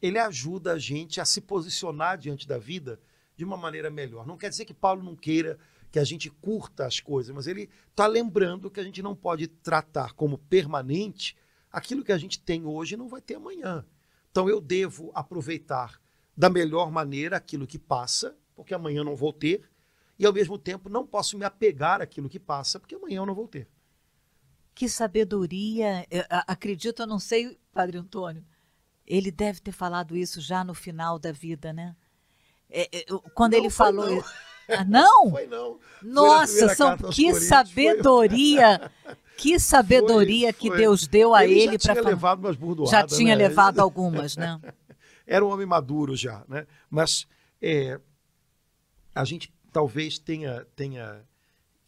[0.00, 3.00] ele ajuda a gente a se posicionar diante da vida
[3.36, 4.26] de uma maneira melhor.
[4.26, 5.58] Não quer dizer que Paulo não queira
[5.90, 9.46] que a gente curta as coisas, mas ele está lembrando que a gente não pode
[9.46, 11.36] tratar como permanente
[11.70, 13.84] aquilo que a gente tem hoje e não vai ter amanhã.
[14.30, 16.00] Então eu devo aproveitar
[16.36, 19.68] da melhor maneira aquilo que passa, porque amanhã não vou ter,
[20.18, 23.34] e ao mesmo tempo não posso me apegar àquilo que passa, porque amanhã eu não
[23.34, 23.68] vou ter.
[24.76, 26.06] Que sabedoria.
[26.10, 28.44] Eu acredito, eu não sei, Padre Antônio,
[29.06, 31.96] ele deve ter falado isso já no final da vida, né?
[32.68, 34.06] É, é, quando não, ele falou.
[34.06, 34.24] Não.
[34.68, 35.30] Ah, não?
[35.32, 35.80] Foi não.
[36.02, 38.90] Nossa, são, que sabedoria.
[39.38, 40.76] Que sabedoria foi, que foi.
[40.76, 42.10] Deus deu a ele, ele para falar.
[42.10, 42.90] levado umas burdoadas.
[42.90, 43.48] Já tinha né?
[43.48, 44.60] levado algumas, né?
[45.26, 46.66] Era um homem maduro já, né?
[46.90, 47.26] Mas
[47.62, 47.98] é,
[49.14, 51.24] a gente talvez tenha, tenha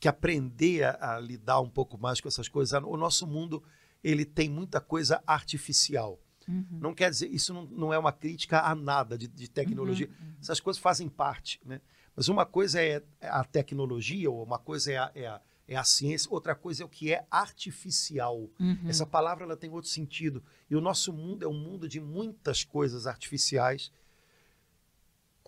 [0.01, 2.81] que aprender a, a, lidar um pouco mais com essas coisas.
[2.85, 3.63] O nosso mundo
[4.03, 6.21] ele tem muita coisa artificial.
[6.47, 6.67] Uhum.
[6.71, 10.07] Não quer dizer isso não, não, é uma crítica a nada de, de tecnologia.
[10.07, 10.35] Uhum, uhum.
[10.41, 11.81] Essas coisas fazem parte, né?
[12.17, 15.85] Mas uma coisa é a tecnologia, ou uma coisa é a, é a, é a
[15.85, 18.51] ciência, outra coisa é o que é artificial.
[18.59, 18.79] Uhum.
[18.89, 20.43] Essa palavra ela tem outro sentido.
[20.69, 23.93] E o nosso mundo é um mundo de muitas coisas artificiais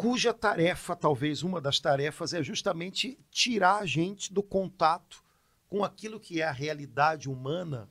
[0.01, 5.23] cuja tarefa, talvez uma das tarefas, é justamente tirar a gente do contato
[5.69, 7.87] com aquilo que é a realidade humana,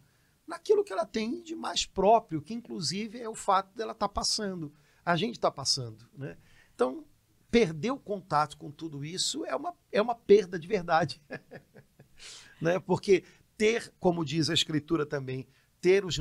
[0.47, 4.11] naquilo que ela tem de mais próprio, que inclusive é o fato dela estar tá
[4.11, 4.73] passando.
[5.05, 6.09] A gente está passando.
[6.17, 6.35] Né?
[6.73, 7.05] Então,
[7.51, 11.21] perder o contato com tudo isso é uma, é uma perda de verdade.
[12.59, 12.79] né?
[12.79, 13.23] Porque
[13.55, 15.47] ter, como diz a Escritura também,
[15.79, 16.17] ter, os,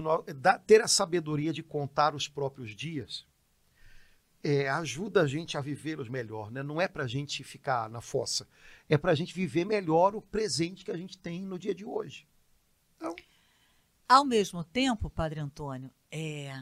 [0.66, 3.26] ter a sabedoria de contar os próprios dias
[4.42, 6.62] é, ajuda a gente a vivê-los melhor, né?
[6.62, 8.46] Não é para a gente ficar na fossa,
[8.88, 11.84] é para a gente viver melhor o presente que a gente tem no dia de
[11.84, 12.26] hoje.
[12.96, 13.14] Então,
[14.08, 16.52] Ao mesmo tempo, Padre Antônio, é,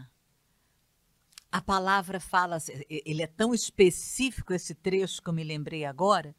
[1.50, 2.58] a palavra fala,
[2.88, 6.34] ele é tão específico esse trecho que eu me lembrei agora,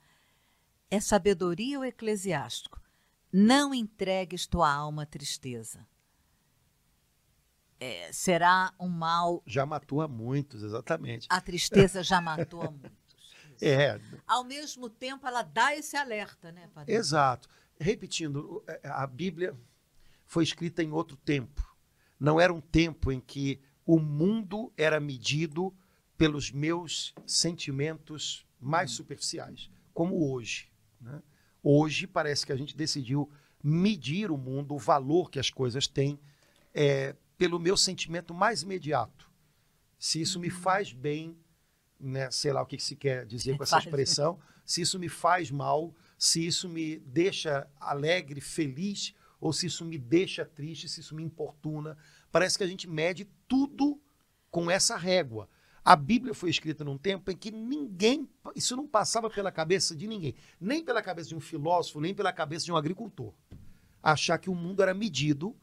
[0.89, 2.81] é sabedoria ou eclesiástico.
[3.31, 5.85] Não entregues tua alma à tristeza.
[7.79, 9.43] É, será um mal.
[9.45, 11.27] já matou a muitos, exatamente.
[11.29, 12.97] A tristeza já matou a muitos.
[13.59, 16.93] É, Ao mesmo tempo, ela dá esse alerta, né, Padre?
[16.93, 17.49] exato.
[17.79, 19.55] Repetindo, é, a Bíblia
[20.27, 21.75] foi escrita em outro tempo.
[22.19, 25.75] Não era um tempo em que o mundo era medido
[26.15, 30.71] pelos meus sentimentos mais superficiais, como hoje.
[31.01, 31.19] né?
[31.63, 33.27] Hoje parece que a gente decidiu
[33.63, 36.19] medir o mundo, o valor que as coisas têm,
[36.75, 39.29] é, pelo meu sentimento mais imediato.
[39.99, 41.37] Se isso me faz bem,
[41.99, 45.49] né, sei lá o que se quer dizer com essa expressão, se isso me faz
[45.49, 51.15] mal, se isso me deixa alegre, feliz, ou se isso me deixa triste, se isso
[51.15, 51.97] me importuna.
[52.31, 54.01] Parece que a gente mede tudo
[54.49, 55.47] com essa régua.
[55.85, 60.05] A Bíblia foi escrita num tempo em que ninguém, isso não passava pela cabeça de
[60.05, 63.33] ninguém, nem pela cabeça de um filósofo, nem pela cabeça de um agricultor.
[64.03, 65.55] Achar que o mundo era medido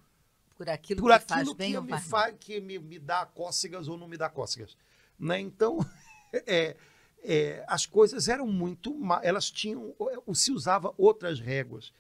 [0.56, 2.98] Por aquilo por que aquilo faz bem que, ou me, faz faz, que me, me
[2.98, 4.76] dá cócegas ou não me dá cócegas.
[5.18, 5.40] Né?
[5.40, 5.78] Então,
[6.46, 6.76] é,
[7.22, 8.96] é, as coisas eram muito.
[9.22, 9.94] Elas tinham.
[10.34, 11.92] Se usava outras réguas.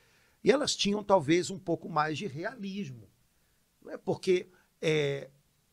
[0.42, 3.08] E elas tinham talvez um pouco mais de realismo.
[3.82, 3.96] Né?
[3.96, 4.48] Porque
[4.80, 5.30] é,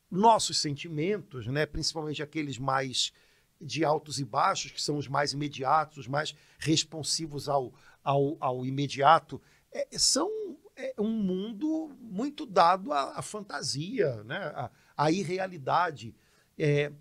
[0.10, 3.12] nossos sentimentos, né, principalmente aqueles mais
[3.60, 8.66] de altos e baixos, que são os mais imediatos, os mais responsivos ao, ao, ao
[8.66, 9.42] imediato,
[9.72, 10.30] é, são
[10.82, 16.16] é, um mundo muito dado à, à fantasia, né, à, à irrealidade.
[16.58, 16.92] É,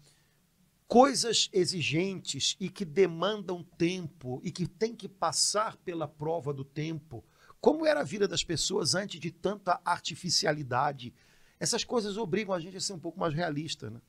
[0.87, 7.25] coisas exigentes e que demandam tempo e que tem que passar pela prova do tempo.
[7.61, 11.15] Como era a vida das pessoas antes de tanta artificialidade?
[11.61, 13.89] Essas coisas obrigam a gente a ser um pouco mais realista.
[13.89, 14.01] Né?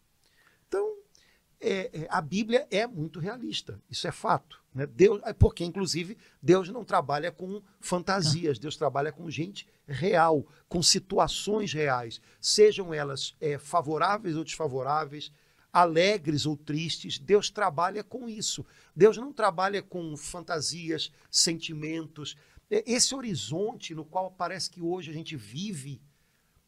[1.63, 4.59] É, é, a Bíblia é muito realista, isso é fato.
[4.73, 4.87] Né?
[4.87, 10.81] Deus, é porque, inclusive, Deus não trabalha com fantasias, Deus trabalha com gente real, com
[10.81, 15.31] situações reais, sejam elas é, favoráveis ou desfavoráveis,
[15.71, 18.65] alegres ou tristes, Deus trabalha com isso.
[18.95, 22.35] Deus não trabalha com fantasias, sentimentos.
[22.69, 26.01] É, Esse horizonte no qual parece que hoje a gente vive,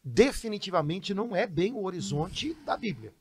[0.02, 3.12] definitivamente não é bem o horizonte da Bíblia.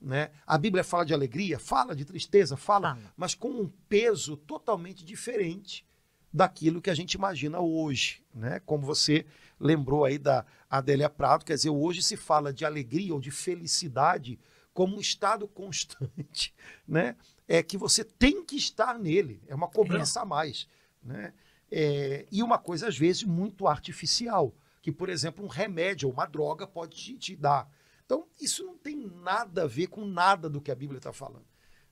[0.00, 0.30] Né?
[0.46, 3.12] A Bíblia fala de alegria, fala de tristeza, fala, Fala.
[3.16, 5.86] mas com um peso totalmente diferente
[6.32, 8.24] daquilo que a gente imagina hoje.
[8.34, 8.60] Né?
[8.60, 9.26] Como você
[9.58, 14.38] lembrou aí da Adélia Prado, quer dizer, hoje se fala de alegria ou de felicidade
[14.72, 16.54] como um estado constante,
[16.86, 17.16] né?
[17.46, 20.68] É que você tem que estar nele, é uma cobrança a mais,
[21.02, 21.34] né?
[21.70, 26.26] É, e uma coisa às vezes muito artificial, que por exemplo um remédio ou uma
[26.26, 27.68] droga pode te, te dar.
[28.10, 31.46] Então isso não tem nada a ver com nada do que a Bíblia está falando,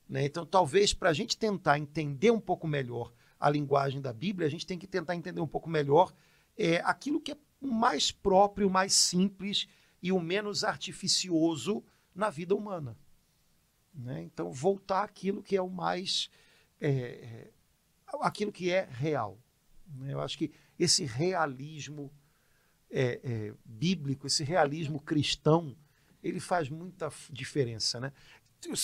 [0.07, 0.25] né?
[0.25, 4.51] Então talvez para a gente tentar entender um pouco melhor a linguagem da Bíblia, a
[4.51, 6.13] gente tem que tentar entender um pouco melhor
[6.57, 9.65] é, aquilo que é o mais próprio, o mais simples
[10.01, 11.81] e o menos artificioso
[12.13, 12.97] na vida humana.
[13.93, 14.21] Né?
[14.23, 16.29] Então, voltar àquilo que é o mais.
[16.81, 17.51] É, é,
[18.19, 19.39] aquilo que é real.
[19.87, 20.13] né?
[20.13, 22.11] Eu acho que esse realismo
[22.89, 25.77] é, é, bíblico, esse realismo cristão,
[26.23, 27.99] ele faz muita diferença.
[27.99, 28.11] Né?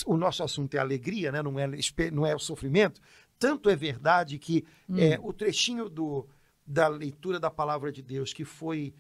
[0.06, 1.42] O nosso assunto é alegria, né?
[1.42, 1.68] não, é,
[2.12, 3.02] não é o sofrimento.
[3.38, 6.28] Tanto é verdade que é, o trechinho do,
[6.66, 8.94] da leitura da palavra de Deus que foi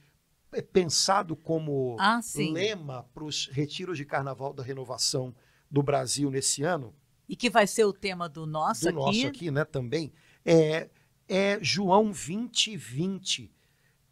[0.52, 5.34] é, pensado como Ah, lema para os retiros de carnaval da renovação
[5.70, 6.94] do Brasil nesse ano,
[7.28, 8.98] E que vai ser o tema do nosso do aqui.
[8.98, 10.14] nosso aqui, né, também,
[10.46, 10.90] é,
[11.28, 13.52] é João 20, 20,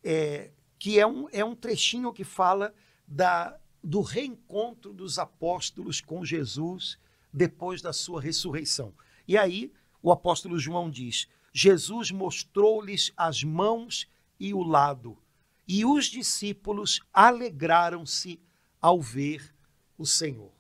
[0.04, 2.74] é, que é um, é um trechinho que fala
[3.08, 6.98] da, do reencontro dos apóstolos com Jesus
[7.34, 8.94] depois da sua ressurreição.
[9.28, 14.08] E aí o apóstolo João diz: Jesus mostrou-lhes as mãos
[14.40, 15.18] e o lado,
[15.68, 18.40] e os discípulos alegraram-se
[18.82, 19.54] ao ver
[19.98, 20.52] o Senhor.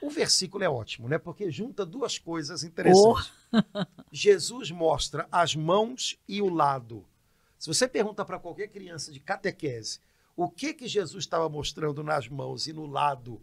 [0.00, 1.16] O versículo é ótimo, né?
[1.16, 3.30] Porque junta duas coisas interessantes.
[4.10, 7.06] Jesus mostra as mãos e o lado.
[7.56, 10.00] Se você pergunta para qualquer criança de catequese
[10.36, 13.42] o que que Jesus estava mostrando nas mãos e no lado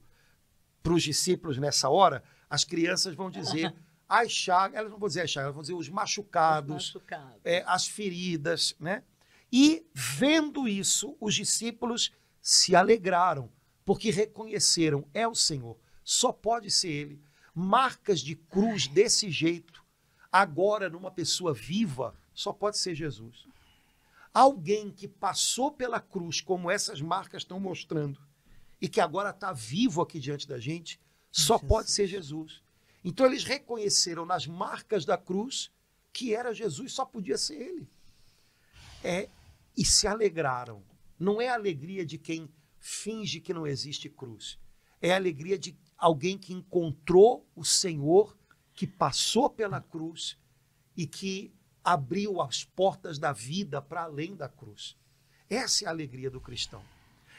[0.82, 3.74] para os discípulos nessa hora, as crianças vão dizer
[4.08, 7.40] as chagas, elas não vão dizer as chagas, elas vão dizer os machucados, Machucado.
[7.44, 9.04] é, as feridas, né?
[9.52, 13.52] E vendo isso, os discípulos se alegraram,
[13.84, 17.22] porque reconheceram, é o Senhor, só pode ser Ele.
[17.54, 19.84] marcas de cruz desse jeito,
[20.32, 23.49] agora numa pessoa viva, só pode ser Jesus.
[24.34, 28.20] Alguém que passou pela cruz, como essas marcas estão mostrando,
[28.82, 31.00] e que agora está vivo aqui diante da gente,
[31.32, 31.68] só Jesus.
[31.70, 32.62] pode ser Jesus.
[33.04, 35.72] Então eles reconheceram nas marcas da cruz
[36.12, 37.90] que era Jesus, só podia ser ele.
[39.04, 39.30] É,
[39.78, 40.84] e se alegraram.
[41.18, 44.58] Não é a alegria de quem finge que não existe cruz.
[45.02, 48.38] É a alegria de alguém que encontrou o Senhor,
[48.74, 50.38] que passou pela cruz
[50.96, 54.98] e que abriu as portas da vida para além da cruz.
[55.50, 56.84] Essa é a alegria do cristão.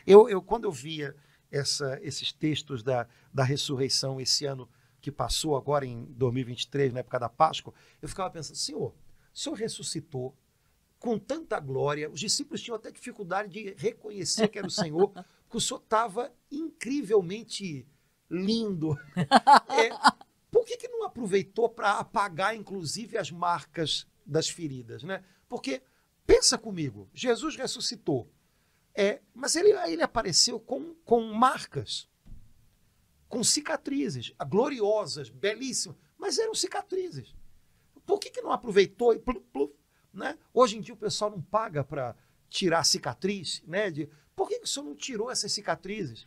[0.06, 1.14] Eu, eu quando eu via
[1.50, 4.68] essa, esses textos da, da ressurreição esse ano
[5.00, 8.94] que passou, agora em 2023, na época da Páscoa, eu ficava pensando, Senhor,
[9.32, 10.36] o Senhor ressuscitou
[10.98, 15.08] com tanta glória, os discípulos tinham até dificuldade de reconhecer que era o Senhor,
[15.44, 17.86] porque o Senhor estava incrivelmente
[18.30, 18.96] lindo.
[19.70, 19.90] É,
[20.50, 25.02] por que, que não aproveitou para apagar, inclusive, as marcas das feridas?
[25.02, 25.24] Né?
[25.48, 25.82] Porque,
[26.26, 28.30] pensa comigo, Jesus ressuscitou,
[28.94, 32.08] é, mas ele, ele apareceu com, com marcas,
[33.28, 37.34] com cicatrizes, gloriosas, belíssimas, mas eram cicatrizes.
[38.04, 39.22] Por que, que não aproveitou e
[40.12, 40.36] né?
[40.52, 42.16] Hoje em dia o pessoal não paga para
[42.48, 43.90] tirar cicatriz, né?
[43.90, 46.26] De, por que, que o senhor não tirou essas cicatrizes?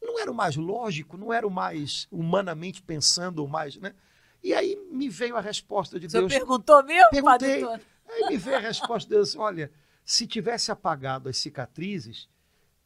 [0.00, 3.94] Não era o mais lógico, não era o mais humanamente pensando, o mais, né?
[4.42, 6.24] E aí me veio a resposta de Deus.
[6.30, 7.64] Você perguntou mesmo, Perguntei.
[7.64, 9.72] Aí me veio a resposta de Deus, olha,
[10.04, 12.28] se tivesse apagado as cicatrizes,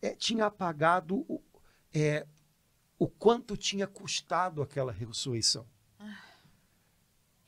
[0.03, 1.43] é, tinha apagado o,
[1.93, 2.27] é,
[2.99, 5.67] o quanto tinha custado aquela ressurreição.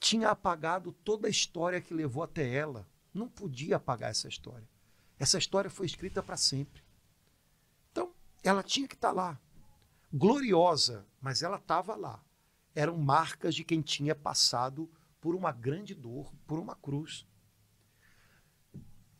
[0.00, 2.86] Tinha apagado toda a história que levou até ela.
[3.12, 4.66] Não podia apagar essa história.
[5.18, 6.82] Essa história foi escrita para sempre.
[7.90, 9.40] Então, ela tinha que estar tá lá.
[10.12, 12.22] Gloriosa, mas ela estava lá.
[12.78, 17.26] Eram marcas de quem tinha passado por uma grande dor, por uma cruz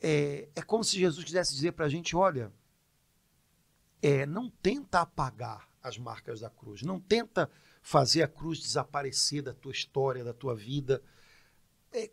[0.00, 2.52] é, é como se Jesus quisesse dizer para a gente: olha,
[4.00, 7.50] é, não tenta apagar as marcas da cruz, não tenta
[7.82, 11.02] fazer a cruz desaparecer da tua história, da tua vida.
[11.92, 12.10] É,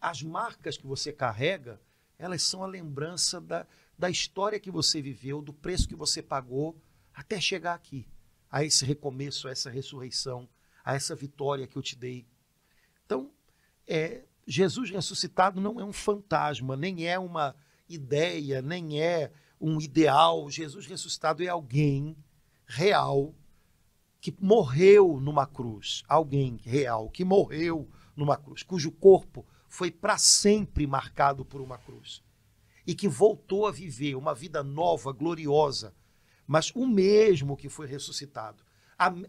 [0.00, 1.80] as marcas que você carrega,
[2.18, 3.66] elas são a lembrança da,
[3.98, 6.80] da história que você viveu, do preço que você pagou
[7.12, 8.06] até chegar aqui,
[8.50, 10.48] a esse recomeço, a essa ressurreição,
[10.86, 12.24] a essa vitória que eu te dei.
[13.04, 13.32] Então,
[13.88, 17.56] é, Jesus ressuscitado não é um fantasma, nem é uma
[17.88, 20.48] ideia, nem é um ideal.
[20.48, 22.16] Jesus ressuscitado é alguém
[22.64, 23.34] real
[24.20, 26.04] que morreu numa cruz.
[26.08, 32.22] Alguém real que morreu numa cruz, cujo corpo foi para sempre marcado por uma cruz.
[32.86, 35.92] E que voltou a viver uma vida nova, gloriosa,
[36.46, 38.62] mas o mesmo que foi ressuscitado,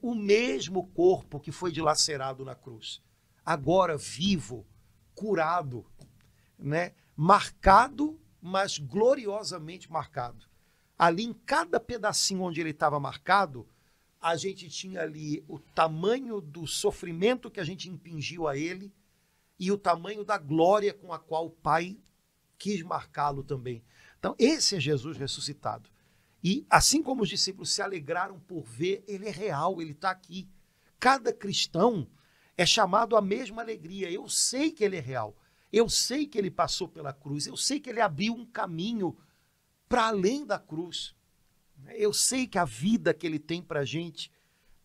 [0.01, 3.01] o mesmo corpo que foi dilacerado na cruz,
[3.45, 4.65] agora vivo
[5.13, 5.85] curado,
[6.57, 6.93] né?
[7.15, 10.45] marcado, mas gloriosamente marcado.
[10.97, 13.67] Ali em cada pedacinho onde ele estava marcado,
[14.21, 18.93] a gente tinha ali o tamanho do sofrimento que a gente impingiu a ele
[19.59, 21.97] e o tamanho da glória com a qual o Pai
[22.57, 23.83] quis marcá-lo também.
[24.19, 25.89] Então, esse é Jesus ressuscitado.
[26.43, 30.47] E assim como os discípulos se alegraram por ver, ele é real, ele está aqui.
[30.99, 32.07] Cada cristão
[32.55, 34.09] é chamado à mesma alegria.
[34.09, 35.35] Eu sei que ele é real.
[35.71, 37.47] Eu sei que ele passou pela cruz.
[37.47, 39.17] Eu sei que ele abriu um caminho
[39.87, 41.15] para além da cruz.
[41.95, 44.31] Eu sei que a vida que ele tem para a gente,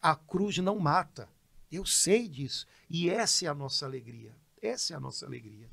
[0.00, 1.28] a cruz não mata.
[1.70, 2.66] Eu sei disso.
[2.90, 4.34] E essa é a nossa alegria.
[4.60, 5.70] Essa é a nossa alegria.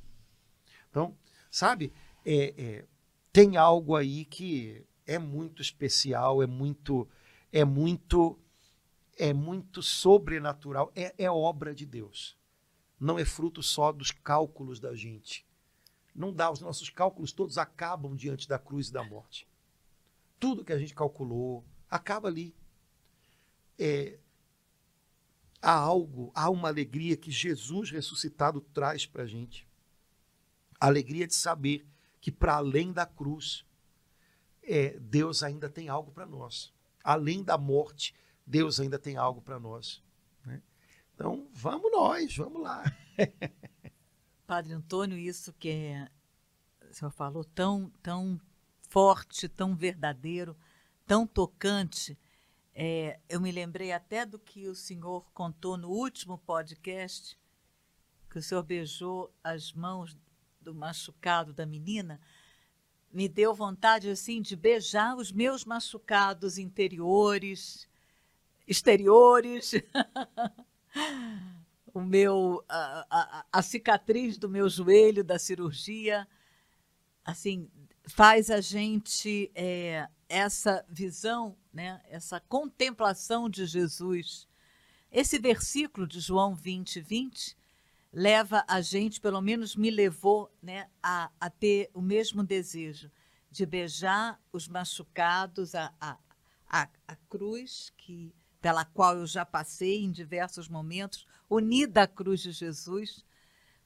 [0.88, 1.16] Então,
[1.50, 1.92] sabe,
[2.24, 2.84] é, é,
[3.32, 7.08] tem algo aí que é muito especial, é muito,
[7.50, 8.38] é muito
[9.18, 12.38] é muito sobrenatural, é, é obra de Deus.
[12.98, 15.44] Não é fruto só dos cálculos da gente.
[16.14, 19.48] Não dá, os nossos cálculos todos acabam diante da cruz e da morte.
[20.38, 22.54] Tudo que a gente calculou acaba ali.
[23.76, 24.16] É,
[25.60, 29.68] há algo, há uma alegria que Jesus ressuscitado traz para a gente.
[30.80, 31.84] A alegria de saber
[32.20, 33.66] que para além da cruz,
[34.70, 36.72] é, Deus ainda tem algo para nós.
[37.02, 38.14] Além da morte,
[38.46, 40.02] Deus ainda tem algo para nós.
[40.44, 40.62] Né?
[41.14, 42.84] Então, vamos nós, vamos lá.
[44.46, 46.10] Padre Antônio, isso que é,
[46.90, 48.40] o senhor falou tão, tão
[48.88, 50.56] forte, tão verdadeiro,
[51.06, 52.18] tão tocante.
[52.74, 57.38] É, eu me lembrei até do que o senhor contou no último podcast,
[58.28, 60.16] que o senhor beijou as mãos
[60.60, 62.20] do machucado da menina.
[63.12, 67.88] Me deu vontade assim de beijar os meus machucados interiores,
[68.66, 69.72] exteriores.
[71.92, 76.26] o meu a, a, a, cicatriz do meu joelho da cirurgia
[77.24, 77.68] assim
[78.04, 84.48] faz a gente é, essa visão né essa contemplação de Jesus
[85.10, 87.56] esse versículo de João 20 20
[88.12, 93.10] leva a gente pelo menos me levou né a, a ter o mesmo desejo
[93.50, 96.18] de beijar os machucados a, a,
[96.68, 102.40] a, a cruz que pela qual eu já passei em diversos momentos, unida à cruz
[102.40, 103.24] de Jesus,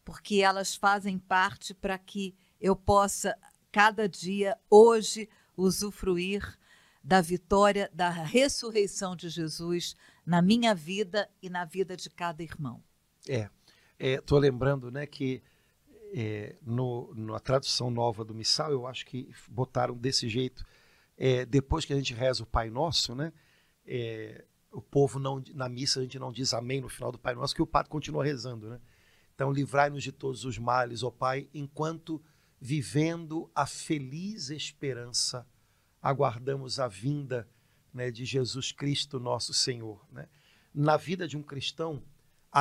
[0.05, 3.37] porque elas fazem parte para que eu possa,
[3.71, 6.59] cada dia, hoje, usufruir
[7.03, 9.95] da vitória, da ressurreição de Jesus
[10.25, 12.83] na minha vida e na vida de cada irmão.
[13.29, 13.49] É,
[14.13, 15.43] estou é, lembrando né, que
[16.13, 20.65] é, no, na tradução nova do Missal, eu acho que botaram desse jeito,
[21.17, 23.33] é, depois que a gente reza o Pai Nosso, né,
[23.87, 27.35] é, o povo não na missa a gente não diz amém no final do Pai
[27.35, 28.81] Nosso, que o padre continua rezando, né?
[29.35, 32.23] Então, livrai-nos de todos os males, ó Pai, enquanto
[32.61, 35.47] vivendo a feliz esperança,
[36.01, 37.49] aguardamos a vinda
[37.93, 40.07] né, de Jesus Cristo, nosso Senhor.
[40.11, 40.29] Né?
[40.73, 42.03] Na vida de um cristão,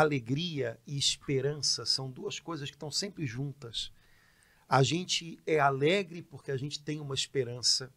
[0.02, 3.92] alegria e esperança são duas coisas que estão sempre juntas.
[4.68, 7.94] A gente é alegre porque a gente tem uma esperança,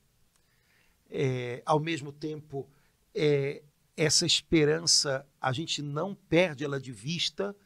[1.09, 2.69] é, ao mesmo tempo,
[3.15, 3.63] é,
[3.97, 7.57] essa esperança, a gente não perde ela de vista,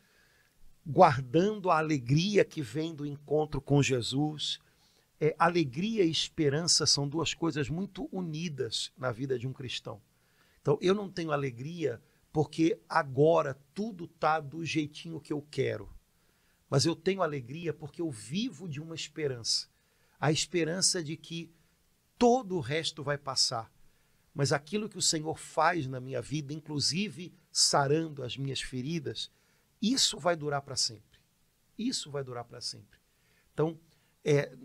[0.87, 4.61] guardando a alegria que vem do encontro com Jesus.
[5.21, 10.01] É, alegria e esperança são duas coisas muito unidas na vida de um cristão.
[10.61, 12.01] Então, eu não tenho alegria
[12.33, 15.93] porque agora tudo está do jeitinho que eu quero.
[16.69, 19.69] Mas eu tenho alegria porque eu vivo de uma esperança.
[20.19, 21.51] A esperança de que
[22.17, 23.73] todo o resto vai passar
[24.35, 29.31] mas aquilo que o Senhor faz na minha vida, inclusive sarando as minhas feridas,
[29.83, 31.21] isso vai durar para sempre.
[31.77, 32.99] Isso vai durar para sempre.
[33.53, 33.79] Então,
[34.25, 34.57] é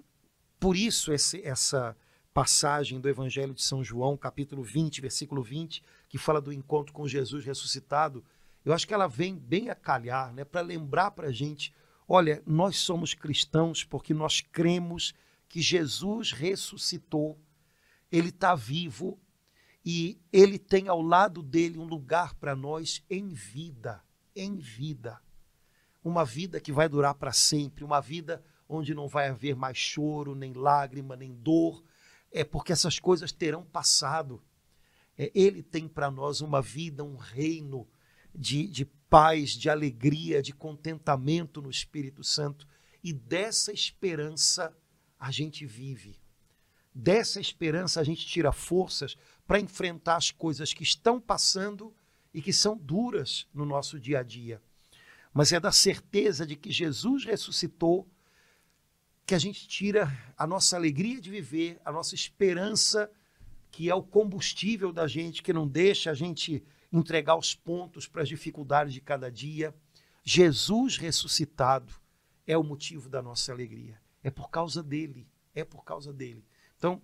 [0.59, 1.97] por isso esse, essa
[2.36, 7.08] passagem do Evangelho de São João, capítulo 20, versículo 20, que fala do encontro com
[7.08, 8.26] Jesus ressuscitado,
[8.66, 11.74] eu acho que ela vem bem a calhar, né, para lembrar para a gente:
[12.06, 15.14] olha, nós somos cristãos porque nós cremos
[15.48, 17.40] que Jesus ressuscitou,
[18.12, 19.18] ele está vivo,
[19.86, 24.04] e ele tem ao lado dele um lugar para nós em vida,
[24.36, 25.22] em vida.
[26.04, 30.36] Uma vida que vai durar para sempre, uma vida onde não vai haver mais choro,
[30.36, 31.82] nem lágrima, nem dor,
[32.36, 34.44] é porque essas coisas terão passado.
[35.18, 37.88] É, ele tem para nós uma vida, um reino
[38.36, 42.68] de, de paz, de alegria, de contentamento no Espírito Santo.
[43.02, 44.76] E dessa esperança
[45.18, 46.20] a gente vive.
[46.94, 49.16] Dessa esperança a gente tira forças
[49.48, 51.96] para enfrentar as coisas que estão passando
[52.34, 54.62] e que são duras no nosso dia a dia.
[55.34, 58.06] Mas é da certeza de que Jesus ressuscitou
[59.26, 63.10] que a gente tira a nossa alegria de viver, a nossa esperança,
[63.72, 68.22] que é o combustível da gente, que não deixa a gente entregar os pontos para
[68.22, 69.76] as dificuldades de cada dia.
[70.24, 71.94] Jesus ressuscitado
[72.46, 74.00] é o motivo da nossa alegria.
[74.24, 75.28] É por causa dele.
[75.54, 76.46] É por causa dele.
[76.78, 77.02] Então,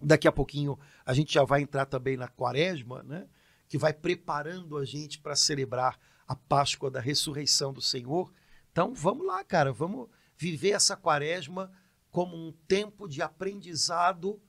[0.00, 3.26] Daqui a pouquinho a gente já vai entrar também na quaresma, né?
[3.68, 8.32] que vai preparando a gente para celebrar a Páscoa da ressurreição do Senhor.
[8.72, 10.08] Então vamos lá, cara, vamos
[10.40, 11.70] viver essa quaresma
[12.10, 14.40] como um tempo de aprendizado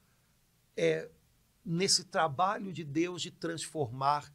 [0.75, 1.11] é,
[1.65, 4.33] nesse trabalho de Deus de transformar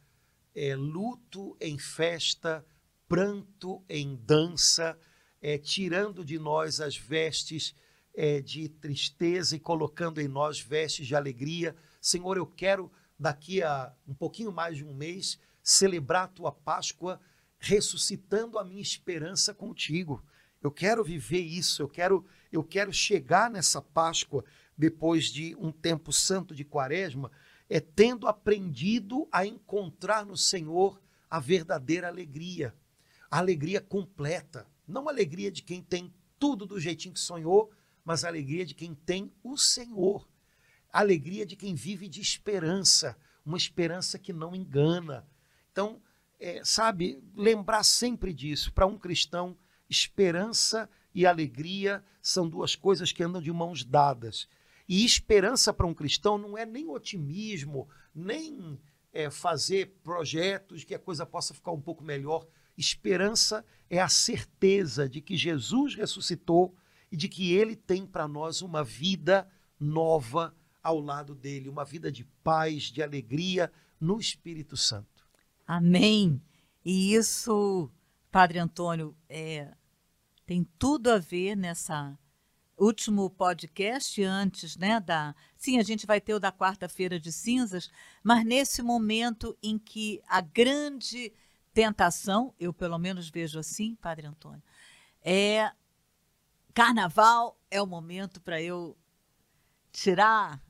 [0.53, 2.63] é, luto em festa,
[3.07, 4.95] pranto em dança,
[5.41, 7.73] é, tirando de nós as vestes
[8.13, 11.75] é, de tristeza e colocando em nós vestes de alegria.
[11.99, 17.19] Senhor, eu quero daqui a um pouquinho mais de um mês celebrar a tua Páscoa
[17.57, 20.23] ressuscitando a minha esperança contigo.
[20.61, 24.43] Eu quero viver isso, eu quero eu quero chegar nessa Páscoa
[24.77, 27.31] depois de um tempo santo de Quaresma,
[27.69, 32.73] é tendo aprendido a encontrar no Senhor a verdadeira alegria,
[33.29, 37.71] a alegria completa, não a alegria de quem tem tudo do jeitinho que sonhou,
[38.05, 40.27] mas a alegria de quem tem o Senhor.
[40.93, 45.27] A alegria de quem vive de esperança, uma esperança que não engana.
[45.71, 46.01] Então,
[46.39, 48.71] é, sabe, lembrar sempre disso.
[48.71, 49.57] Para um cristão,
[49.89, 54.47] esperança e alegria são duas coisas que andam de mãos dadas.
[54.87, 58.79] E esperança para um cristão não é nem otimismo, nem
[59.11, 62.47] é, fazer projetos que a coisa possa ficar um pouco melhor.
[62.77, 66.75] Esperança é a certeza de que Jesus ressuscitou
[67.11, 72.11] e de que Ele tem para nós uma vida nova ao lado dele, uma vida
[72.11, 75.27] de paz, de alegria no Espírito Santo.
[75.65, 76.41] Amém.
[76.85, 77.91] E isso,
[78.31, 79.73] Padre Antônio, é,
[80.45, 82.17] tem tudo a ver nessa
[82.77, 87.89] último podcast antes, né, da Sim, a gente vai ter o da quarta-feira de cinzas,
[88.23, 91.33] mas nesse momento em que a grande
[91.73, 94.63] tentação, eu pelo menos vejo assim, Padre Antônio,
[95.21, 95.71] é
[96.73, 98.95] carnaval é o momento para eu
[99.91, 100.61] tirar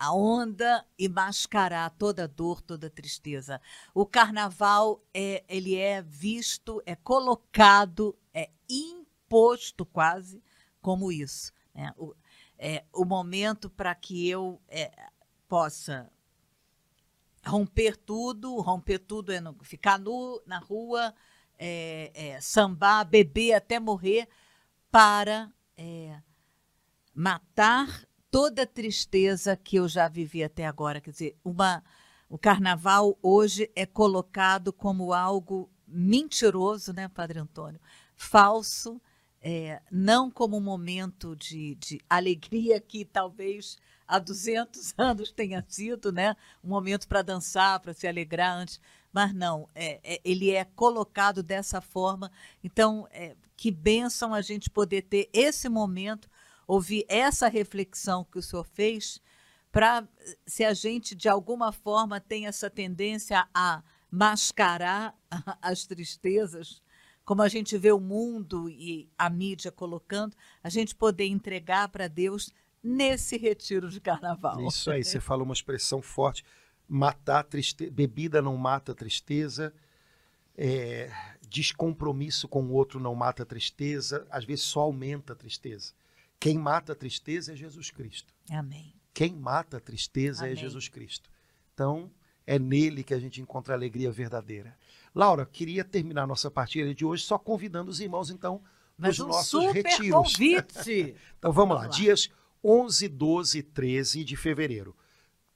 [0.00, 3.60] a onda e mascarar toda dor, toda tristeza.
[3.92, 10.42] O carnaval é, ele é visto, é colocado, é imposto quase
[10.80, 11.52] como isso.
[11.74, 11.92] Né?
[11.98, 12.14] O,
[12.58, 14.90] é, o momento para que eu é,
[15.46, 16.10] possa
[17.44, 21.14] romper tudo, romper tudo é no, ficar nu na rua,
[21.58, 24.30] é, é sambar, beber até morrer,
[24.90, 26.22] para é,
[27.14, 31.00] matar toda a tristeza que eu já vivi até agora.
[31.00, 31.82] Quer dizer, uma,
[32.28, 37.80] o carnaval hoje é colocado como algo mentiroso, né, Padre Antônio?
[38.14, 39.00] Falso,
[39.42, 46.12] é, não como um momento de, de alegria que talvez há 200 anos tenha sido,
[46.12, 46.36] né?
[46.62, 48.80] Um momento para dançar, para se alegrar antes.
[49.12, 52.30] Mas não, é, é, ele é colocado dessa forma.
[52.62, 56.30] Então, é, que bênção a gente poder ter esse momento
[56.70, 59.20] ouvir essa reflexão que o senhor fez,
[59.72, 60.06] para
[60.46, 65.18] se a gente de alguma forma tem essa tendência a mascarar
[65.60, 66.80] as tristezas,
[67.24, 72.06] como a gente vê o mundo e a mídia colocando, a gente poder entregar para
[72.06, 74.64] Deus nesse retiro de carnaval.
[74.68, 76.44] Isso aí, você falou uma expressão forte,
[76.88, 79.74] matar tristeza, bebida não mata tristeza,
[80.56, 81.10] é,
[81.48, 85.94] descompromisso com o outro não mata tristeza, às vezes só aumenta a tristeza.
[86.40, 88.34] Quem mata a tristeza é Jesus Cristo.
[88.50, 88.94] Amém.
[89.12, 90.58] Quem mata a tristeza é Amém.
[90.58, 91.30] é Jesus Cristo.
[91.74, 92.10] Então,
[92.46, 94.74] é nele que a gente encontra a alegria verdadeira.
[95.14, 98.62] Laura, queria terminar nossa partilha de hoje só convidando os irmãos, então,
[98.96, 100.32] nos um nossos super retiros.
[100.32, 101.14] Convite.
[101.38, 101.82] então, vamos, vamos lá.
[101.82, 101.88] lá.
[101.88, 102.30] Dias
[102.64, 104.96] 11, 12 e 13 de fevereiro.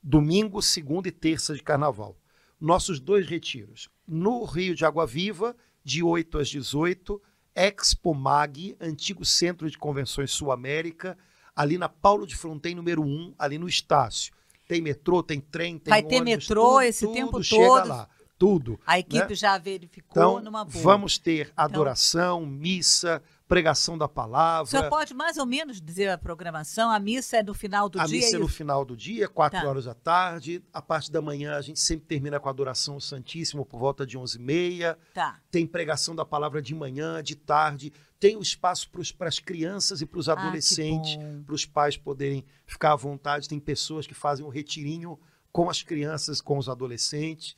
[0.03, 2.15] Domingo, segunda e terça de carnaval.
[2.61, 3.89] Nossos dois retiros.
[4.07, 7.21] No Rio de Água Viva, de 8 às 18
[7.55, 11.17] Expo Mag, antigo centro de convenções Sul América,
[11.55, 14.33] ali na Paulo de Fronten, número 1, ali no Estácio.
[14.67, 17.89] Tem metrô, tem trem, tem Vai ônibus, ter metrô tudo, esse tudo tempo chega todo.
[17.89, 18.81] lá, tudo.
[18.87, 19.35] A equipe né?
[19.35, 20.83] já verificou então, numa boa.
[20.83, 24.65] Vamos ter então adoração, então, missa, pregação da palavra.
[24.65, 26.91] O senhor pode mais ou menos dizer a programação?
[26.91, 28.19] A missa é no final do a dia?
[28.19, 29.69] A missa é no final do dia, quatro tá.
[29.69, 30.63] horas da tarde.
[30.73, 34.07] A parte da manhã a gente sempre termina com a adoração ao Santíssimo por volta
[34.07, 34.99] de onze e meia.
[35.13, 35.41] Tá.
[35.51, 37.93] Tem pregação da palavra de manhã, de tarde.
[38.19, 41.97] Tem o espaço para as crianças e para os ah, adolescentes, ah, para os pais
[41.97, 43.49] poderem ficar à vontade.
[43.49, 45.19] Tem pessoas que fazem um retirinho
[45.53, 47.55] com as crianças, com os adolescentes.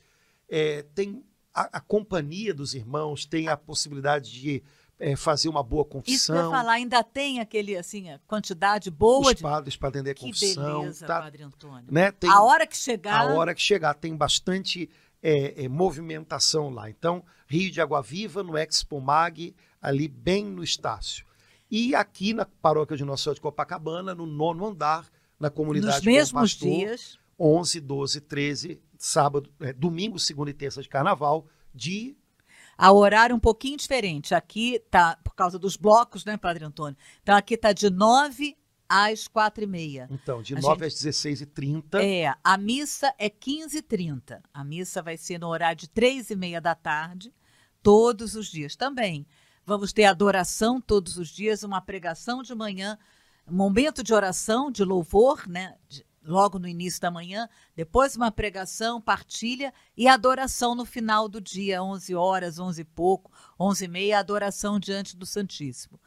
[0.49, 1.23] É, tem
[1.53, 4.63] a, a companhia dos irmãos, tem a possibilidade de
[4.99, 6.35] é, fazer uma boa confissão.
[6.35, 9.43] Isso que falar, ainda tem aquele, assim, a quantidade boa Os de...
[9.43, 10.63] padres para atender a confissão.
[10.63, 11.85] Que beleza, tá, Padre Antônio.
[11.91, 13.21] Né, tem, a hora que chegar...
[13.21, 14.89] A hora que chegar, tem bastante
[15.21, 16.89] é, é, movimentação lá.
[16.89, 21.25] Então, Rio de Água Viva, no Expo Mag, ali bem no Estácio.
[21.69, 25.07] E aqui na paróquia de Nossa Senhora de Copacabana, no nono andar,
[25.39, 27.19] na comunidade Nos mesmos Pastor, dias.
[27.39, 32.17] 11, 12, 13, sábado, é, domingo, segunda e terça de carnaval, de
[32.77, 34.35] a horário um pouquinho diferente.
[34.35, 36.97] Aqui tá por causa dos blocos, né, Padre Antônio?
[37.23, 38.55] Então aqui tá de 9
[38.87, 40.07] às quatro e meia.
[40.09, 40.87] Então, de a 9 gente...
[40.87, 45.39] às 16 e 30 É, a missa é 15 e 30 A missa vai ser
[45.39, 47.33] no horário de três e meia da tarde,
[47.81, 49.25] todos os dias também.
[49.65, 52.97] Vamos ter adoração todos os dias, uma pregação de manhã,
[53.49, 55.75] momento de oração, de louvor, né?
[55.89, 61.39] De, logo no início da manhã, depois uma pregação, partilha e adoração no final do
[61.39, 65.99] dia, 11 horas, 11 e pouco, 11 e meia, adoração diante do Santíssimo.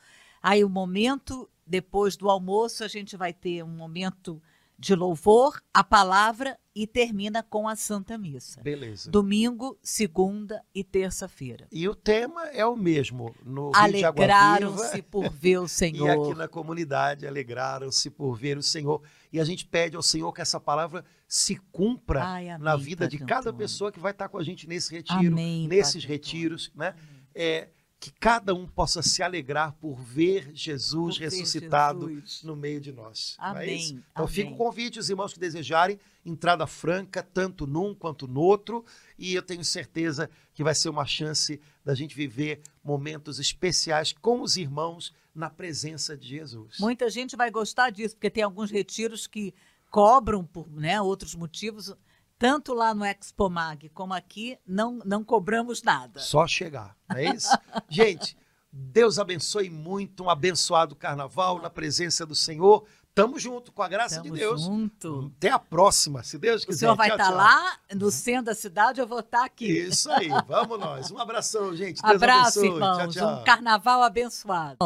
[0.43, 4.41] Aí o momento, depois do almoço, a gente vai ter um momento
[4.81, 8.63] de louvor, a palavra e termina com a Santa Missa.
[8.63, 9.11] Beleza.
[9.11, 11.69] Domingo, segunda e terça-feira.
[11.71, 16.09] E o tema é o mesmo no Alegraram-se por ver o Senhor.
[16.09, 19.03] e aqui na comunidade alegraram-se por ver o Senhor.
[19.31, 23.07] E a gente pede ao Senhor que essa palavra se cumpra Ai, amém, na vida
[23.07, 26.95] de cada pessoa que vai estar com a gente nesse retiro, amém, nesses retiros, né?
[27.35, 27.69] É,
[28.01, 32.43] que cada um possa se alegrar por ver Jesus por ressuscitado Jesus.
[32.43, 33.37] no meio de nós.
[33.39, 33.69] É Amém.
[33.69, 34.29] É então Amém.
[34.35, 38.87] fica o convite, os irmãos que desejarem, entrada franca, tanto num quanto no outro,
[39.19, 44.41] e eu tenho certeza que vai ser uma chance da gente viver momentos especiais com
[44.41, 46.79] os irmãos na presença de Jesus.
[46.81, 49.55] Muita gente vai gostar disso, porque tem alguns retiros que
[49.91, 51.95] cobram por né, outros motivos
[52.41, 56.19] tanto lá no Expomag como aqui, não, não cobramos nada.
[56.21, 57.51] Só chegar, não é isso?
[57.87, 58.35] Gente,
[58.73, 62.87] Deus abençoe muito, um abençoado carnaval na presença do Senhor.
[63.15, 64.63] Tamo junto, com a graça Tamo de Deus.
[64.63, 65.31] junto.
[65.37, 66.79] Até a próxima, se Deus O quiser.
[66.79, 67.37] senhor vai estar tchau.
[67.37, 69.67] lá no centro da cidade, eu vou estar aqui.
[69.71, 71.11] Isso aí, vamos nós.
[71.11, 72.01] Um abração, gente.
[72.01, 72.75] Deus Abraço, abençoe.
[72.77, 72.97] irmãos.
[72.97, 73.41] Tchau, tchau.
[73.41, 74.79] Um carnaval abençoado.